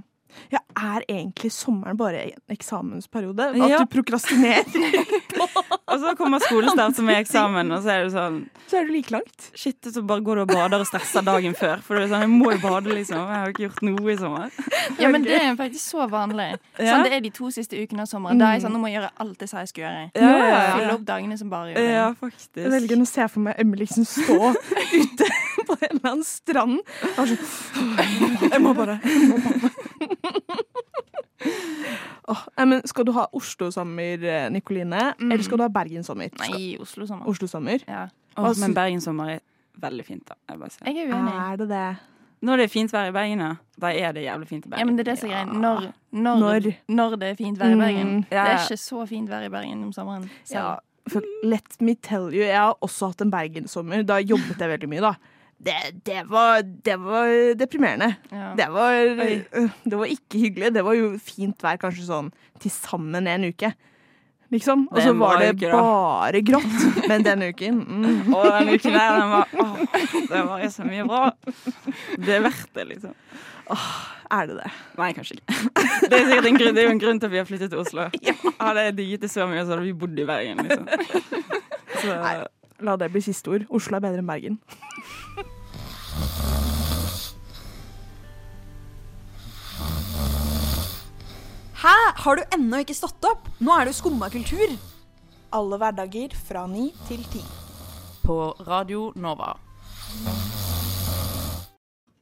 [0.51, 3.49] Ja, er egentlig sommeren bare en eksamensperiode?
[3.55, 3.77] At Ja.
[3.79, 4.65] du prokrastinerer?
[5.95, 8.91] Og så kommer skolestart som er eksamen, og så er du sånn Så er du
[8.95, 9.49] like langt.
[9.55, 11.79] Shit, så bare går du og bader og stresser dagen før.
[11.85, 13.19] For du er sånn, jeg må jo bade, liksom.
[13.21, 14.49] Jeg har ikke gjort noe i sommer.
[15.01, 16.49] Ja, men det er faktisk så vanlig.
[16.77, 16.91] Ja.
[16.95, 18.37] Sånn, det er de to siste ukene av sommeren.
[18.41, 20.03] Da er jeg sånn, nå må jeg gjøre alt det sa jeg skulle gjøre.
[20.15, 20.75] Ja, ja, ja.
[20.75, 21.85] Fylle opp dagene som bare gjør det.
[21.89, 22.59] Ja, Jeg faktisk.
[22.75, 24.37] velger å se for meg Emily liksom stå
[25.01, 25.29] ute
[25.65, 26.79] på en eller annen strand.
[27.15, 27.33] Sånn,
[28.51, 29.73] jeg må bare jeg må bare.
[32.27, 35.11] Åh, nei, men skal du ha Oslo-sommer, Nikoline?
[35.19, 35.29] Mm.
[35.31, 36.31] Eller skal du ha Bergen-sommer?
[36.41, 37.27] Nei, Oslo-sommer.
[37.29, 37.83] Oslo-sommer?
[37.87, 38.07] Ja.
[38.39, 39.43] Oh, men Bergen-sommer er
[39.83, 40.37] veldig fint, da.
[40.49, 40.71] Jeg bare.
[40.87, 41.35] Jeg er uenig.
[41.45, 41.83] Er det det?
[42.45, 44.81] Når det er fint vær i Bergen, ja, da er det jævlig fint i Bergen.
[44.81, 45.45] Ja, men det er det som er greia.
[45.65, 46.67] Når, når, Når?
[46.97, 48.11] når det er fint vær i Bergen.
[48.17, 50.27] Mm, Det er ikke så fint vær i Bergen om sommeren.
[50.43, 50.59] selv.
[50.59, 50.75] Ja,
[51.09, 54.03] for let me tell you, jeg har også hatt en Bergen-sommer.
[54.05, 55.13] Da jobbet jeg veldig mye, da.
[55.57, 58.15] Det, det, var, det var deprimerende.
[58.29, 58.51] Ja.
[58.57, 60.73] Det var, øh, det var ikke hyggelig.
[60.75, 63.71] Det var jo fint vær kanskje sånn til sammen en uke.
[64.53, 64.85] Liksom.
[64.91, 66.75] Og så var det jo bare grått.
[67.09, 68.33] Men denne uken mm.
[68.35, 69.79] Og den uken der, den var Åh,
[70.29, 71.23] det var så mye bra.
[72.19, 73.15] Det er verdt det, liksom.
[73.73, 73.87] Åh,
[74.35, 74.69] Er det det?
[74.99, 75.57] Nei, kanskje ikke.
[76.05, 78.07] Det er sikkert en grunn, jo en grunn til at vi har flyttet til Oslo.
[78.59, 80.87] Hadde jeg digget det så mye, så hadde vi bodd i Bergen, liksom.
[81.95, 82.33] Så, Nei.
[82.83, 83.67] La det bli siste ord.
[83.71, 84.57] Oslo er bedre enn Bergen.
[91.85, 91.95] Hæ?
[92.25, 93.47] Har du ennå ikke stått opp?
[93.63, 94.75] Nå er det jo skumma kultur.
[95.55, 97.43] Alle hverdager fra ni til ti.
[98.25, 99.53] På Radio Nova.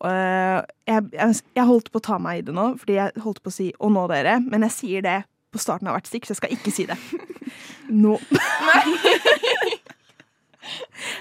[0.03, 3.39] Uh, jeg, jeg, jeg holdt på å ta meg i det nå, fordi jeg holdt
[3.39, 5.21] på å si 'å nå dere', men jeg sier det
[5.53, 6.97] på starten av hvert stikk, så jeg skal ikke si det.
[8.03, 8.17] Nå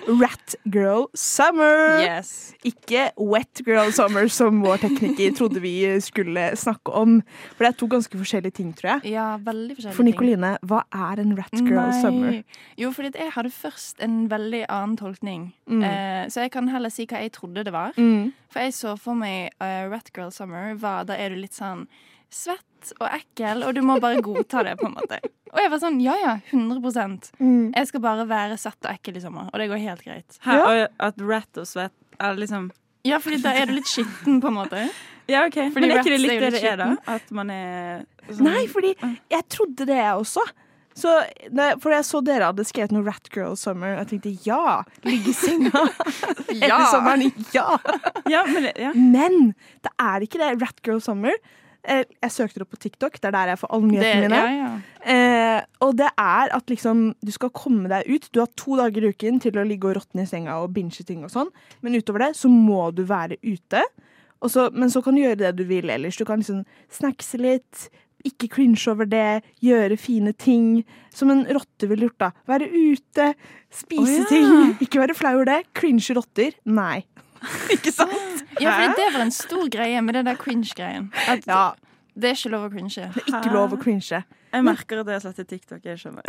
[0.06, 2.00] Rat Girl Summer!
[2.02, 2.54] Yes.
[2.66, 7.20] Ikke Wet Girl Summer, som vår tekniker trodde vi skulle snakke om.
[7.54, 9.12] For det er to ganske forskjellige ting, tror jeg.
[9.14, 12.02] Ja, veldig forskjellige For Nikoline, hva er en Rat Girl Nei.
[12.02, 12.38] Summer?
[12.80, 15.50] Jo, fordi jeg hadde først en veldig annen tolkning.
[15.66, 15.84] Mm.
[15.86, 17.94] Eh, så jeg kan heller si hva jeg trodde det var.
[17.96, 18.32] Mm.
[18.52, 21.86] For jeg så for meg uh, Rat Girl Summer var Da er du litt sånn
[22.32, 25.18] svett og ekkel, og du må bare godta det, på en måte.
[25.52, 26.80] Og jeg var sånn ja ja, 100
[27.38, 27.72] Mm.
[27.76, 30.38] Jeg skal bare være svett og ekkel i sommer, og det går helt greit.
[30.46, 32.70] Her, og at rat og svett er liksom
[33.04, 34.88] Ja, fordi da er du litt skitten, på en måte.
[35.28, 35.56] Ja, OK.
[35.74, 36.88] Fordi Men er ikke det litt det det er, da?
[37.06, 38.94] At man er sånn Nei, fordi
[39.30, 40.44] jeg trodde det, jeg også.
[40.94, 41.08] Så,
[41.80, 45.32] for jeg så dere hadde skrevet noe Rat Girl Summer, og jeg tenkte ja, ligge
[45.32, 45.84] i senga
[46.52, 47.30] etter sommeren.
[47.54, 47.78] Ja.
[48.28, 48.90] Ja, men, det- ja.
[48.94, 49.38] Men
[49.82, 50.50] det er ikke det.
[50.62, 51.32] Rat Girl Summer.
[51.82, 54.38] Jeg søkte opp på TikTok, det er der jeg får alle nyhetene mine.
[54.38, 54.72] ja, ja.
[55.02, 58.28] Eh, og det er at liksom du skal komme deg ut.
[58.30, 61.02] Du har to dager i uken til å ligge og råtne i senga og binge
[61.08, 61.50] ting og sånn,
[61.82, 63.82] men utover det så må du være ute.
[64.50, 66.18] Så, men så kan du gjøre det du vil ellers.
[66.18, 67.88] Du kan liksom snackse litt,
[68.26, 70.82] ikke cringe over det, gjøre fine ting.
[71.14, 72.30] Som en rotte ville gjort, da.
[72.50, 73.32] Være ute,
[73.74, 74.28] spise oh, ja.
[74.30, 74.52] ting.
[74.84, 75.60] Ikke være flau over det.
[75.78, 76.54] Cringe rotter.
[76.64, 77.02] Nei.
[77.76, 78.44] ikke sant?
[78.60, 81.10] Ja, for det var en stor greie med det der cringe-greien.
[81.28, 81.46] At
[82.14, 83.08] Det er ikke lov å cringe.
[83.14, 84.22] Det er ikke lov å cringe.
[84.52, 85.84] Jeg merker at jeg sletter TikTok.
[85.88, 86.26] Jeg skjønner.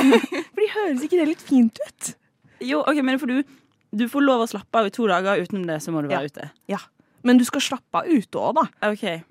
[0.54, 2.12] Fordi høres ikke det litt fint ut?
[2.62, 3.40] Jo, ok, men for du,
[3.90, 5.42] du får lov å slappe av i to dager.
[5.42, 6.46] Utenom det så må du være ute.
[6.70, 6.78] Ja.
[7.24, 8.66] Men du skal slappe av ute òg, da.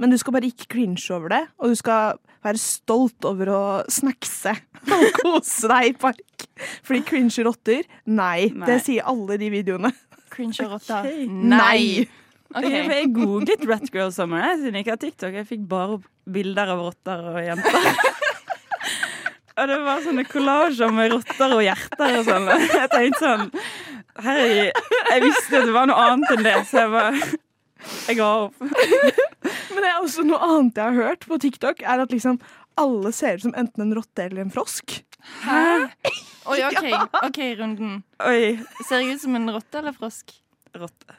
[0.02, 1.44] Men du skal bare ikke cringe over det.
[1.62, 4.56] Og du skal være stolt over å snackse
[4.92, 6.48] og kose deg i park.
[6.84, 8.50] Fordi cringe rotter, nei.
[8.52, 8.68] Nei.
[8.68, 9.94] Det sier alle de videoene.
[10.34, 11.04] Cringe og rotta.
[11.04, 11.30] Okay.
[11.30, 11.80] Nei.
[12.54, 12.84] Okay.
[12.86, 15.38] Jeg googlet Rat Girl Summer jeg, siden jeg ikke har TikTok.
[15.40, 16.04] Jeg fikk bare opp
[16.36, 17.88] bilder av rotter og jenter.
[19.58, 22.46] og det var sånne kollasjer med rotter og hjerter og sånn.
[22.54, 23.48] Jeg tenkte sånn
[24.22, 27.32] herregud, jeg visste at det var noe annet enn det, så jeg bare
[28.06, 28.62] Jeg ga opp.
[28.62, 32.38] Men det er også noe annet jeg har hørt på TikTok, er at liksom
[32.80, 35.02] alle ser ut som enten en rotte eller en frosk.
[35.44, 35.90] Hæ?
[36.46, 36.86] Oi, OK,
[37.24, 38.00] ok, runden.
[38.28, 38.58] Oi.
[38.88, 40.34] Ser jeg ut som en rotte eller frosk?
[40.76, 41.16] Rotte.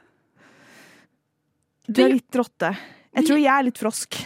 [1.87, 2.71] Du er litt rotte.
[3.15, 4.19] Jeg tror jeg er litt frosk.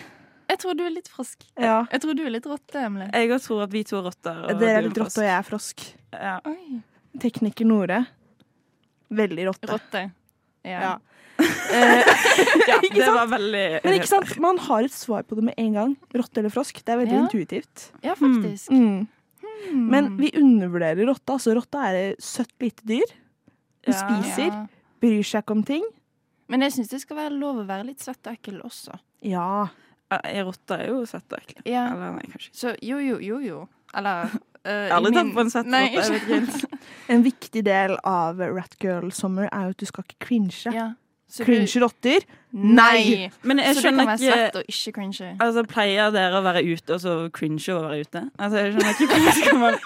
[0.49, 1.43] Jeg tror du er litt frosk.
[1.61, 1.83] Ja.
[1.93, 3.09] Jeg tror du er litt rotte, Emily.
[3.13, 4.39] Jeg òg tror at vi to er rotter.
[4.59, 5.85] Dere er litt rotte, og jeg er frosk.
[6.15, 6.37] Ja.
[7.21, 7.99] Tekniker Nore.
[9.13, 9.71] Veldig rotte.
[9.75, 10.07] Rotte.
[10.67, 10.81] Ja.
[10.89, 10.97] Ja.
[11.69, 12.01] Eh,
[12.67, 15.55] Ja, ikke det var veldig Men ikke sant, man har et svar på det med
[15.61, 15.91] en gang.
[16.17, 16.81] Rotte eller frosk.
[16.83, 17.21] Det er veldig Ja.
[17.27, 17.83] intuitivt.
[18.03, 18.73] Ja, faktisk.
[18.73, 19.05] Mm.
[19.75, 21.35] Men vi undervurderer rotta.
[21.38, 23.11] Altså, rotta er et søtt lite dyr.
[23.87, 24.01] Den Ja.
[24.03, 24.66] spiser, Ja.
[25.01, 25.85] bryr seg ikke om ting.
[26.49, 28.99] Men jeg syns det skal være lov å være litt svett og ekkel også.
[29.23, 29.68] Ja.
[30.11, 31.61] Ja, Rotter er jo søtt og ekle.
[31.66, 31.87] Ja.
[31.92, 32.57] Eller nei, kanskje ikke.
[32.57, 33.68] Så jo, jo, jo, jo.
[33.94, 34.31] Eller
[34.64, 36.09] eh, Jeg har aldri tatt på en søtt Nei, rotte.
[36.09, 36.79] Jeg vet ikke.
[37.12, 40.73] En viktig del av Rat Girl Summer er jo at du skal ikke cringe.
[40.73, 40.94] Ja.
[41.29, 42.25] Så Cringe rotter?
[42.57, 43.29] Nei!
[43.45, 45.31] Men jeg så det skjønner kan være svett og ikke cringe.
[45.45, 48.23] Altså, Pleier dere å være ute og så cringe å være ute?
[48.38, 49.79] Altså, jeg skjønner ikke hva skal man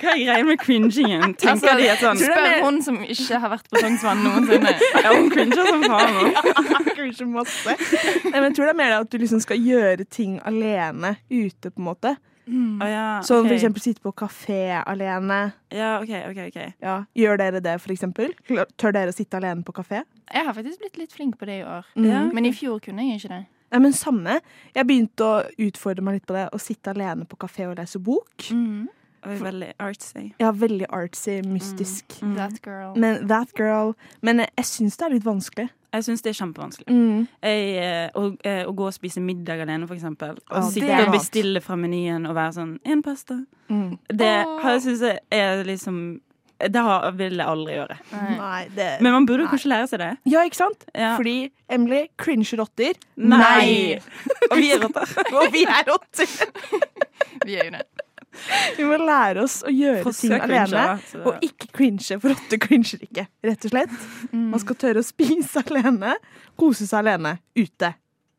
[0.00, 1.34] Hva er greia med cringingen?
[1.38, 4.72] Tenker Altså, de et sånn Spør hun som ikke har vært på Sognsvann noensinne.
[5.04, 6.54] Ja, hun cringer som faen nå.
[6.96, 7.76] Cringe masse.
[8.24, 11.68] Nei, men jeg tror det er mer at du liksom skal gjøre ting alene ute,
[11.70, 12.16] på en måte.
[12.50, 13.50] Å ja, Som okay.
[13.50, 15.40] for eksempel sitte på kafé alene.
[15.74, 16.42] Ja, OK, OK.
[16.48, 16.96] ok Ja.
[17.16, 18.34] Gjør dere det, for eksempel?
[18.80, 20.02] Tør dere å sitte alene på kafé?
[20.30, 21.88] Jeg har faktisk blitt litt flink på det i år.
[22.00, 22.26] Ja.
[22.34, 23.42] Men i fjor kunne jeg ikke det.
[23.70, 24.40] Nei, men samme.
[24.74, 25.34] Jeg begynte å
[25.68, 26.48] utfordre meg litt på det.
[26.50, 28.48] Å sitte alene på kafé og lese bok.
[28.50, 30.30] Oi, veldig artsy.
[30.40, 32.16] Ja, veldig artsy, mystisk.
[32.38, 32.96] That girl.
[32.98, 33.92] Men that girl
[34.24, 35.68] Men jeg syns det er litt vanskelig.
[35.90, 36.86] Jeg syns det er kjempevanskelig.
[36.94, 37.26] Mm.
[37.42, 40.38] Jeg, eh, å, eh, å gå og spise middag alene, for eksempel.
[40.50, 43.40] Og oh, sitte og bestille fra menyen og være sånn En pasta.
[43.70, 43.94] Mm.
[44.06, 44.66] Det oh.
[44.82, 46.20] syns jeg er liksom
[46.60, 47.96] Det har, vil jeg aldri gjøre.
[48.12, 50.10] Nei, det Men man burde jo kanskje lære seg det.
[50.30, 50.84] Ja, ikke sant?
[50.94, 51.14] Ja.
[51.16, 52.98] Fordi Emily cringe rotter.
[53.16, 53.98] Nei.
[54.50, 55.16] Og vi er rotter.
[55.38, 56.36] og vi er rotter.
[57.46, 57.99] Vi er jo det.
[58.78, 60.84] Vi må lære oss å gjøre Frosker ting alene.
[61.00, 63.24] cringe, Og ikke cringe, for rotter cringer ikke.
[63.44, 63.96] Rett og slett.
[64.30, 64.44] Mm.
[64.54, 66.14] Man skal tørre å spise alene,
[66.60, 67.92] kose seg alene ute.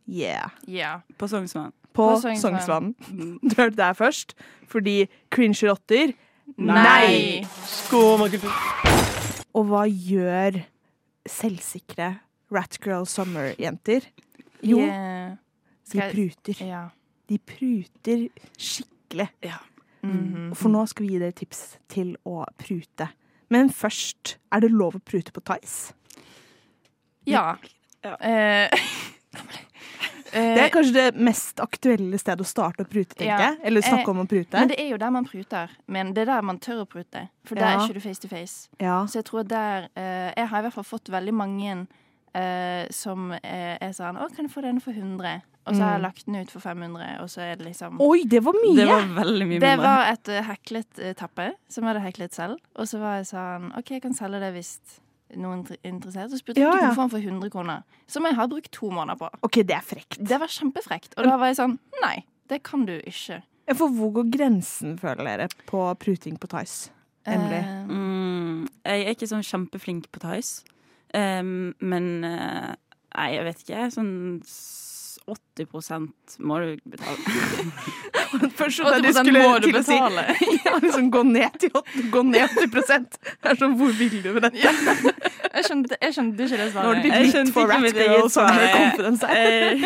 [0.08, 0.50] Yeah.
[0.68, 1.02] yeah.
[1.20, 1.72] På Sognsvann.
[1.92, 2.94] På, På Sognsvann.
[3.44, 4.34] Du hørte det her først.
[4.72, 4.96] Fordi
[5.32, 6.14] cringe rotter
[6.58, 7.44] Nei.
[9.56, 10.62] Og hva gjør
[11.30, 12.14] selvsikre
[12.52, 14.08] Ratgirl Summer-jenter?
[14.64, 15.36] Jo, Yeah.
[15.92, 16.64] de pruter.
[16.66, 16.82] Ja.
[17.30, 18.28] De pruter
[18.58, 19.30] skikkelig.
[20.04, 20.56] Mhm.
[20.56, 23.10] For nå skal vi gi dere tips til å prute.
[23.50, 25.94] Men først, er det lov å prute på Tice?
[27.26, 27.56] Ja.
[28.04, 28.16] Ja.
[30.34, 33.50] Eh, Det er kanskje det mest aktuelle stedet å starte å prute, tenker Ja.
[33.50, 33.58] jeg.
[33.68, 34.54] Eller snakke Eh, om å prute.
[34.54, 35.70] Men det er jo der man pruter.
[35.88, 37.28] Men det er der man tør å prute.
[37.44, 37.74] For der Ja.
[37.76, 38.70] er ikke du face to face.
[38.80, 39.06] Ja.
[39.08, 41.88] Så jeg tror der eh, Jeg har i hvert fall fått veldig mange
[42.92, 45.42] som er sånn Å, kan jeg få denne for 100?
[45.68, 46.06] Og så har jeg Mm.
[46.08, 48.76] lagt den ut for 500, og så er det liksom Oi, det var mye!
[48.76, 49.78] Det var veldig mye Det mindre.
[49.86, 52.58] var et eh, heklet tappe som jeg hadde heklet selv.
[52.76, 54.80] Og så var jeg sånn OK, jeg kan selge det hvis
[55.38, 56.32] noen er interessert.
[56.32, 56.88] Så spurte jeg Ja, om du ja.
[56.90, 57.84] kunne få den for 100 kroner.
[58.08, 59.30] Som jeg har brukt to måneder på.
[59.44, 60.18] OK, det er frekt.
[60.18, 61.14] Det var kjempefrekt.
[61.18, 63.44] Og da var jeg sånn Nei, det kan du ikke.
[63.68, 66.90] Ja, For hvor går grensen, føler dere, på pruting på Tice?
[67.26, 67.62] Emily?
[67.62, 70.64] Uh, Mm, jeg er ikke sånn kjempeflink på Tice.
[71.14, 72.74] Um, men uh,
[73.16, 73.92] Nei, jeg vet ikke.
[73.94, 74.42] Sånn
[75.28, 77.18] 80 må du betale.
[78.58, 82.06] Først så da de 80% skulle til å si- ja, liksom gå ned til 80,
[82.14, 84.62] gå ned 80 Det er sånn, hvor vil du med dette?
[84.62, 87.04] jeg, skjønte, jeg skjønte ikke det Nå har du svaret.
[87.04, 89.28] blitt Jeg skjønte for ikke girl Summer.
[89.42, 89.86] Eh,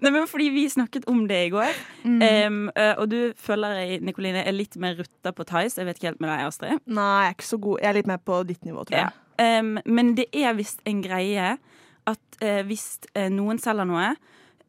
[0.00, 1.76] Nei, men fordi vi snakket om det i går.
[2.06, 2.22] Mm.
[2.22, 2.58] Um,
[3.00, 5.76] og du føler jeg, Nikoline, er litt mer rutta på Thais.
[5.78, 6.82] Jeg vet ikke helt med deg, Astrid.
[6.86, 7.82] Nei, jeg er ikke så god.
[7.82, 9.10] Jeg er litt mer på ditt nivå, tror jeg.
[9.10, 9.60] Ja.
[9.60, 11.56] Um, men det er visst en greie
[12.06, 14.14] at uh, hvis uh, noen selger noe,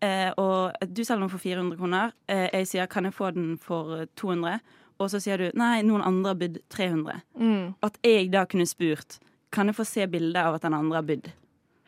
[0.01, 3.57] eh, og du selger den for 400 kroner, eh, jeg sier 'kan jeg få den
[3.57, 4.59] for 200',
[4.99, 7.75] og så sier du 'nei, noen andre har bydd 300', Mm.
[7.83, 9.19] at jeg da kunne spurt
[9.51, 11.31] 'kan jeg få se bildet av at den andre har bydd'?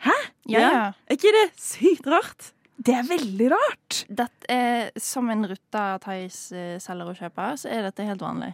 [0.02, 0.12] Hæ?
[0.48, 0.92] Ja, ja.
[1.10, 2.54] Er ikke det sykt rart?
[2.82, 4.06] Det er veldig rart.
[4.10, 8.54] Dette er, som en rutta Thais eh, selger og kjøper, så er dette helt vanlig.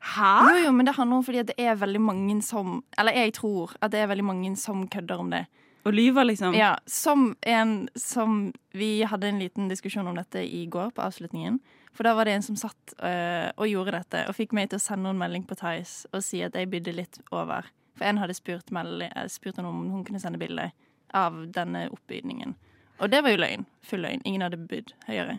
[0.00, 0.48] Hæ?
[0.48, 3.32] Jo, jo, men det handler om fordi at det er veldig mange som Eller jeg
[3.34, 5.46] tror at det er veldig mange som kødder om det.
[5.86, 6.54] Og lyve, liksom?
[6.58, 11.60] Ja, som en som Vi hadde en liten diskusjon om dette i går på avslutningen.
[11.96, 14.80] For da var det en som satt øh, og gjorde dette, og fikk meg til
[14.80, 17.70] å sende en melding på Thais og si at jeg bydde litt over.
[17.96, 20.68] For en hadde spurt, melding, eh, spurt henne om hun kunne sende bilde
[21.16, 22.52] av denne oppbydningen.
[23.00, 23.64] Og det var jo løgn.
[23.86, 24.24] Full løgn.
[24.28, 25.38] Ingen hadde bydd høyere.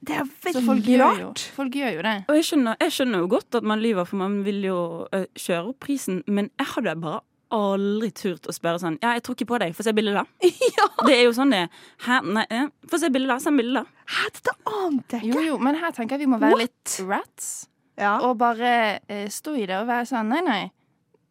[0.00, 0.88] Det er Så folk rart.
[0.88, 2.14] gjør, jo, folk gjør jo det.
[2.28, 5.26] Og jeg skjønner, jeg skjønner jo godt at man lyver, for man vil jo øh,
[5.36, 9.34] kjøre opp prisen, men jeg hadde bare aldri turt å spørre sånn Ja, jeg tror
[9.36, 9.74] ikke på deg.
[9.74, 10.24] Få se bildet, da.
[11.06, 11.68] Det er jo sånn det er.
[12.06, 12.20] Hæ?
[12.26, 13.38] Nei, eh, få se bildet, da.
[13.42, 14.04] Send bildet, da.
[14.14, 15.46] Hæ, dette ante jeg Jo, ikke.
[15.48, 16.62] jo, men her tenker jeg vi må være What?
[16.68, 17.50] litt rats.
[18.00, 18.18] Ja.
[18.28, 20.62] Og bare eh, stå i det og være sånn Nei, nei.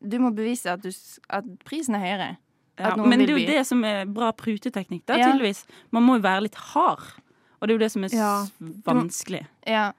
[0.01, 0.91] Du må bevise at, du,
[1.29, 2.29] at prisen er høyere.
[2.79, 5.31] Ja, At noen men det er jo det som er bra pruteteknikk, da, Ja.
[5.33, 5.65] tydeligvis.
[5.91, 7.01] Man må jo være litt hard.
[7.59, 8.45] Og det er jo det som er Ja.
[8.87, 9.41] vanskelig.
[9.67, 9.91] Ja.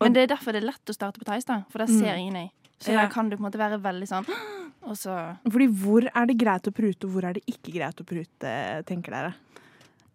[0.00, 1.62] Men det er derfor det er lett å starte på Theis, da.
[1.70, 1.98] For da Mm.
[2.00, 2.50] ser ingen deg.
[2.80, 3.02] Så Ja.
[3.02, 4.24] da kan du på en måte være veldig sånn
[4.82, 5.14] Og så
[5.46, 8.54] Fordi hvor er det greit å prute, og hvor er det ikke greit å prute,
[8.88, 9.34] tenker dere?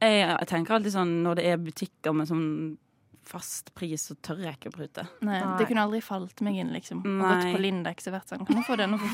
[0.01, 2.43] Jeg, jeg tenker alltid sånn når det er butikker med sånn
[3.27, 5.03] fast pris, så tør jeg ikke å prute.
[5.27, 5.55] Nei, Nei.
[5.59, 7.01] det kunne aldri falt meg inn, liksom.
[7.03, 7.31] Og Nei.
[7.33, 9.09] gått på Lindex og vært sånn Kan du få denne for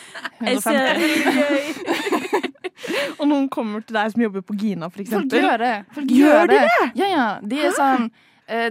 [0.48, 2.46] Jeg ser- 150?
[3.20, 5.28] Og noen kommer til deg som jobber på Gina, for eksempel.
[5.36, 5.74] Folk gjør det.
[5.96, 6.86] Folk Gjør gjør de det?
[7.02, 7.26] Ja, ja.
[7.52, 8.06] De er sånn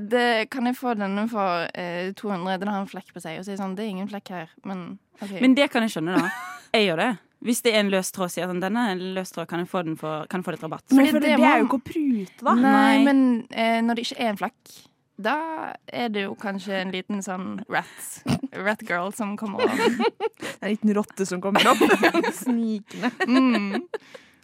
[0.01, 2.59] det, Kan jeg få denne for eh, 200?
[2.61, 3.39] Den har en flekk på seg.
[3.39, 4.85] Og så er jeg sånn Det er ingen flekk her, men
[5.21, 5.39] okay.
[5.43, 6.29] Men det kan jeg skjønne, da.
[6.75, 7.09] Jeg gjør det.
[7.47, 9.63] Hvis det er en løs tråd, sier jeg sånn Denne er en løs tråd, kan
[9.63, 10.85] jeg få, den for, kan jeg få litt rabatt?
[10.91, 12.55] Men det, det, det er jo ikke å prute, da.
[12.59, 13.01] Nei, Nei.
[13.07, 14.73] men eh, når det ikke er en flekk,
[15.19, 15.35] da
[15.87, 18.09] er det jo kanskje en liten sånn rat,
[18.55, 20.03] rat girl som kommer over.
[20.47, 21.81] Er en liten rotte som kommer opp.
[22.43, 23.11] Snikende.
[23.27, 23.87] Mm.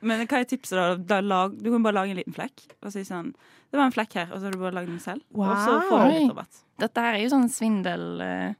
[0.01, 0.95] Men hva er tipset, da?
[0.95, 2.65] da lag, du kan bare lage en liten flekk.
[2.83, 3.33] Og si sånn
[3.71, 5.21] Det var en flekk her, og så har du bare lagd den selv.
[5.33, 6.61] Og så får du litt rabatt.
[6.79, 8.53] Dette her er jo sånn svindel uh,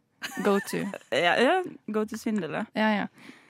[0.44, 0.82] go to.
[1.26, 2.66] Ja, ja go to svindel, ja.
[2.76, 3.08] Ja, ja.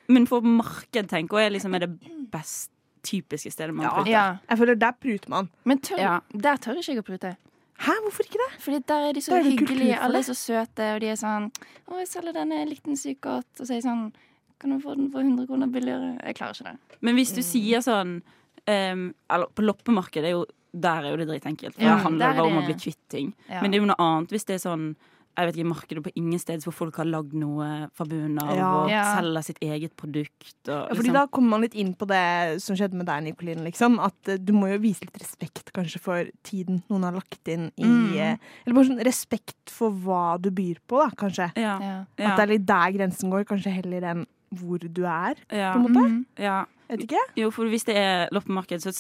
[0.08, 1.92] Men for marked, tenker jeg, liksom er det
[2.34, 2.70] best
[3.06, 3.94] typiske stedet man Ja.
[3.96, 4.12] pruter.
[4.12, 4.26] ja.
[4.50, 5.50] Jeg føler der pruter man.
[5.64, 6.20] Men tør, Ja.
[6.34, 7.36] der tør ikke jeg å prute.
[7.78, 8.62] Hæ, hvorfor ikke det?
[8.62, 11.52] Fordi der er de så er hyggelige, alle er så søte, og de er sånn
[11.88, 14.14] 'Å, jeg selger denne liten syk godt.' Og så er jeg sånn
[14.60, 16.78] 'Kan du få den for 100 kroner billigere?' Jeg klarer ikke det.
[17.02, 18.22] Men hvis du sier sånn
[18.68, 20.46] um, Eller på loppemarkedet er jo
[20.78, 21.78] der er jo det dritenkelt.
[21.80, 23.34] Ja, det handler bare om å bli kvitt ting.
[23.50, 23.62] Ja.
[23.62, 24.96] Men det er jo noe annet hvis det er sånn
[25.38, 28.56] jeg vet ikke, markedet på ingen steder hvor folk har lagd noe fra bunnen av
[28.56, 28.84] Ja.
[28.84, 29.16] og Ja.
[29.20, 30.56] selger sitt eget produkt.
[30.68, 31.14] Og, Ja, fordi liksom.
[31.14, 33.64] da kommer man litt inn på det som skjedde med deg, Nicolin.
[33.66, 34.00] Liksom.
[34.00, 37.70] At eh, du må jo vise litt respekt kanskje for tiden noen har lagt inn
[37.78, 38.16] i Mm.
[38.16, 41.52] eh, Eller bare sånn respekt for hva du byr på, da, kanskje.
[41.58, 42.06] ja, Ja.
[42.18, 44.26] ja, At det er litt der grensen går, kanskje heller enn
[44.60, 46.06] hvor du er, ja, på en måte.
[46.06, 46.26] Mhm.
[46.42, 46.64] ja.
[46.90, 47.22] Vet ikke.
[47.40, 48.94] Jo, for hvis det er loppemarked, så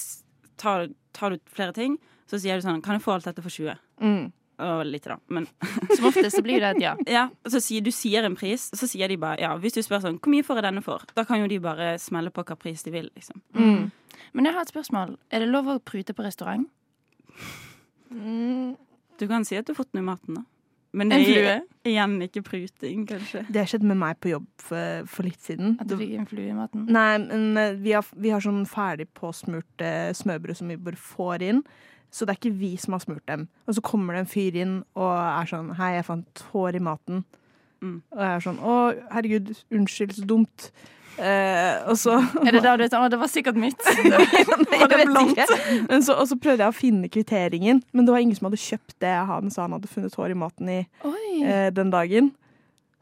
[0.58, 2.00] tar, tar du flere ting.
[2.26, 3.78] Så sier du sånn Kan jeg få alt dette for 20?
[4.02, 4.32] Mm.
[4.65, 5.18] Og litt, da.
[5.30, 5.46] Men
[5.96, 6.94] Som oftest så blir det et ja.
[7.12, 9.52] ja, og så sier du sier en pris, og så sier de bare ja.
[9.62, 11.06] Hvis du spør sånn Hvor mye får jeg denne for?
[11.18, 13.44] Da kan jo de bare smelle på hva pris de vil, liksom.
[13.54, 13.91] Mm.
[14.36, 15.15] Men jeg har et spørsmål.
[15.30, 16.65] Er det lov å prute på restaurant?
[18.10, 18.76] Mm.
[19.20, 20.44] Du kan si at du har fått noe i maten, da.
[20.95, 23.43] Men det er igjen ikke pruting, kanskje.
[23.49, 25.75] Det har skjedd med meg på jobb for, for litt siden.
[25.81, 26.86] At du fikk en flue i maten?
[26.95, 31.45] Nei, men eh, vi har, vi har sånn ferdig påsmurte smørbrød som vi bare får
[31.49, 31.62] inn.
[32.15, 33.47] Så det er ikke vi som har smurt dem.
[33.67, 36.84] Og så kommer det en fyr inn og er sånn Hei, jeg fant hår i
[36.88, 37.25] maten.
[37.84, 37.97] Mm.
[38.15, 38.75] Og jeg er sånn Å,
[39.12, 40.69] herregud, unnskyld, så dumt.
[41.15, 43.80] Eh, og så Er det der du er sånn Å, det var sikkert mitt.
[44.04, 44.88] Nei,
[45.38, 45.45] det.
[45.89, 48.60] Men så, og så prøvde jeg å finne kvitteringen, men det var ingen som hadde
[48.60, 50.80] kjøpt det han sa han hadde funnet hår i maten i
[51.45, 52.34] eh, den dagen.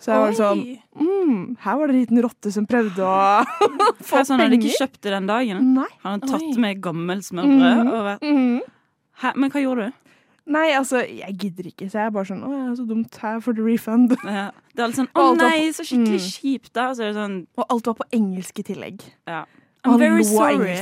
[0.03, 0.61] Så jeg var sånn
[0.99, 3.17] mm, Her var det en liten rotte som prøvde å
[4.03, 4.31] få penger.
[4.33, 5.61] Han hadde ikke kjøpt det den dagen?
[5.77, 5.89] Nei.
[6.03, 6.57] Han hadde tatt Oi.
[6.59, 8.61] med gammelt smørbrød og vært Mhm.
[9.23, 9.99] Hæ, Men hva gjorde du?
[10.45, 13.15] Nei, altså, jeg gidder ikke, så jeg er bare sånn Å, er så dumt.
[13.21, 14.15] Her får du refund.
[14.27, 14.49] Ja.
[14.75, 16.31] Det er alltid sånn Å nei, så skikkelig Mm.
[16.33, 16.89] kjipt, da.
[16.89, 19.05] Og så er det sånn Og alt var på engelsk i tillegg.
[19.29, 19.45] Ja.
[19.85, 20.75] I'm very sorry.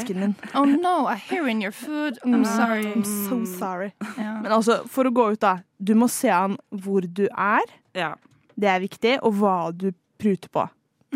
[0.56, 2.20] Oh no, I hear in your food.
[2.24, 2.86] I'm sorry.
[2.86, 3.92] I'm so sorry.
[4.18, 4.36] Ja.
[4.42, 5.56] Men altså, for å gå ut, da.
[5.82, 7.66] Du må se an hvor du er.
[7.98, 8.12] Ja.
[8.58, 9.16] Det er viktig.
[9.26, 9.92] Og hva du
[10.22, 10.68] pruter på.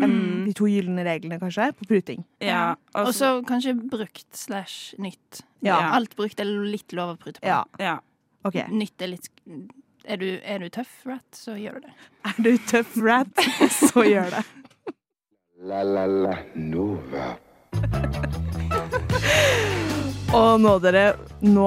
[0.02, 0.44] Mm.
[0.48, 2.24] De to gylne reglene, kanskje, på pruting.
[2.42, 2.74] ja.
[2.94, 5.42] Og altså- så kanskje brukt slash nytt.
[5.62, 5.78] Ja.
[5.94, 7.46] Alt brukt er litt lov å prute på.
[7.46, 7.62] Ja,
[8.54, 8.66] ja.
[8.70, 9.30] Nytte litt
[10.06, 11.94] er du, er du tøff rat, så gjør du det.
[12.30, 13.46] Er du tøff rat,
[13.90, 14.44] så gjør det.
[15.66, 17.32] La la la Nova.
[20.36, 21.04] Og nå, dere,
[21.40, 21.66] nå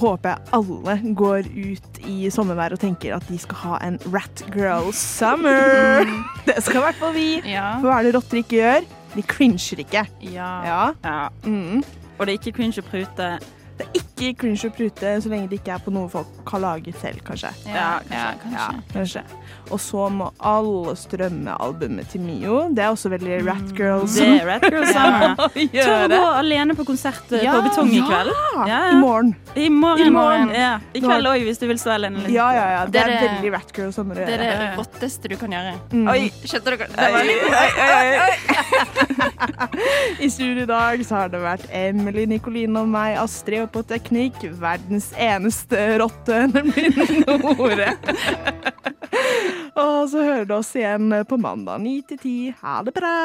[0.00, 4.42] håper jeg alle går ut i sommervær og tenker at de skal ha en Rat
[4.54, 6.08] Girl Summer.
[6.48, 7.28] Det skal i hvert fall vi.
[7.44, 8.88] For hva er det rotter ikke gjør?
[9.14, 10.04] De cringer ikke.
[10.34, 10.50] Ja.
[11.04, 11.20] Ja.
[11.44, 11.84] Mm.
[12.18, 13.28] Og det er ikke cringe å prute.
[13.78, 16.60] Det er ikke cringe å prute så lenge det ikke er på noe folk har
[16.64, 17.52] laget selv, kanskje.
[17.70, 18.58] Ja, ja, kanskje.
[18.58, 19.22] Ja, kanskje.
[19.70, 22.64] Og så må alle strømme albumet til Mio.
[22.74, 24.16] Det er også veldig Rat Girls.
[24.18, 25.36] Det er Rat Girl Summer.
[25.76, 28.08] Tør å gå alene på konsert eh, Ja, på betong i ja.
[28.08, 28.32] kveld.
[28.66, 29.30] I morgen.
[29.54, 30.06] I morgen.
[30.06, 30.52] I morgen.
[30.56, 30.72] Ja.
[30.96, 32.32] I kveld òg, hvis du vil stå alene litt.
[32.34, 32.82] Ja, ja, ja.
[32.88, 35.54] Det, Det er det- veldig Rat Girl Summer å Det er det råtteste du kan
[35.54, 35.76] gjøre.
[35.92, 36.08] Mm.
[36.10, 36.90] Oi, skjønte dere?
[36.96, 38.34] Det var litt Oi, oi, oi.
[40.24, 43.84] I studio i dag så har det vært Emily, Nikoline og meg, Astrid, og på
[43.88, 46.92] teknikk verdens eneste rotte, nemlig
[47.26, 47.94] Nore.
[49.82, 52.38] og så hører du oss igjen på mandag 9 til 10.
[52.62, 53.16] Ha det bra!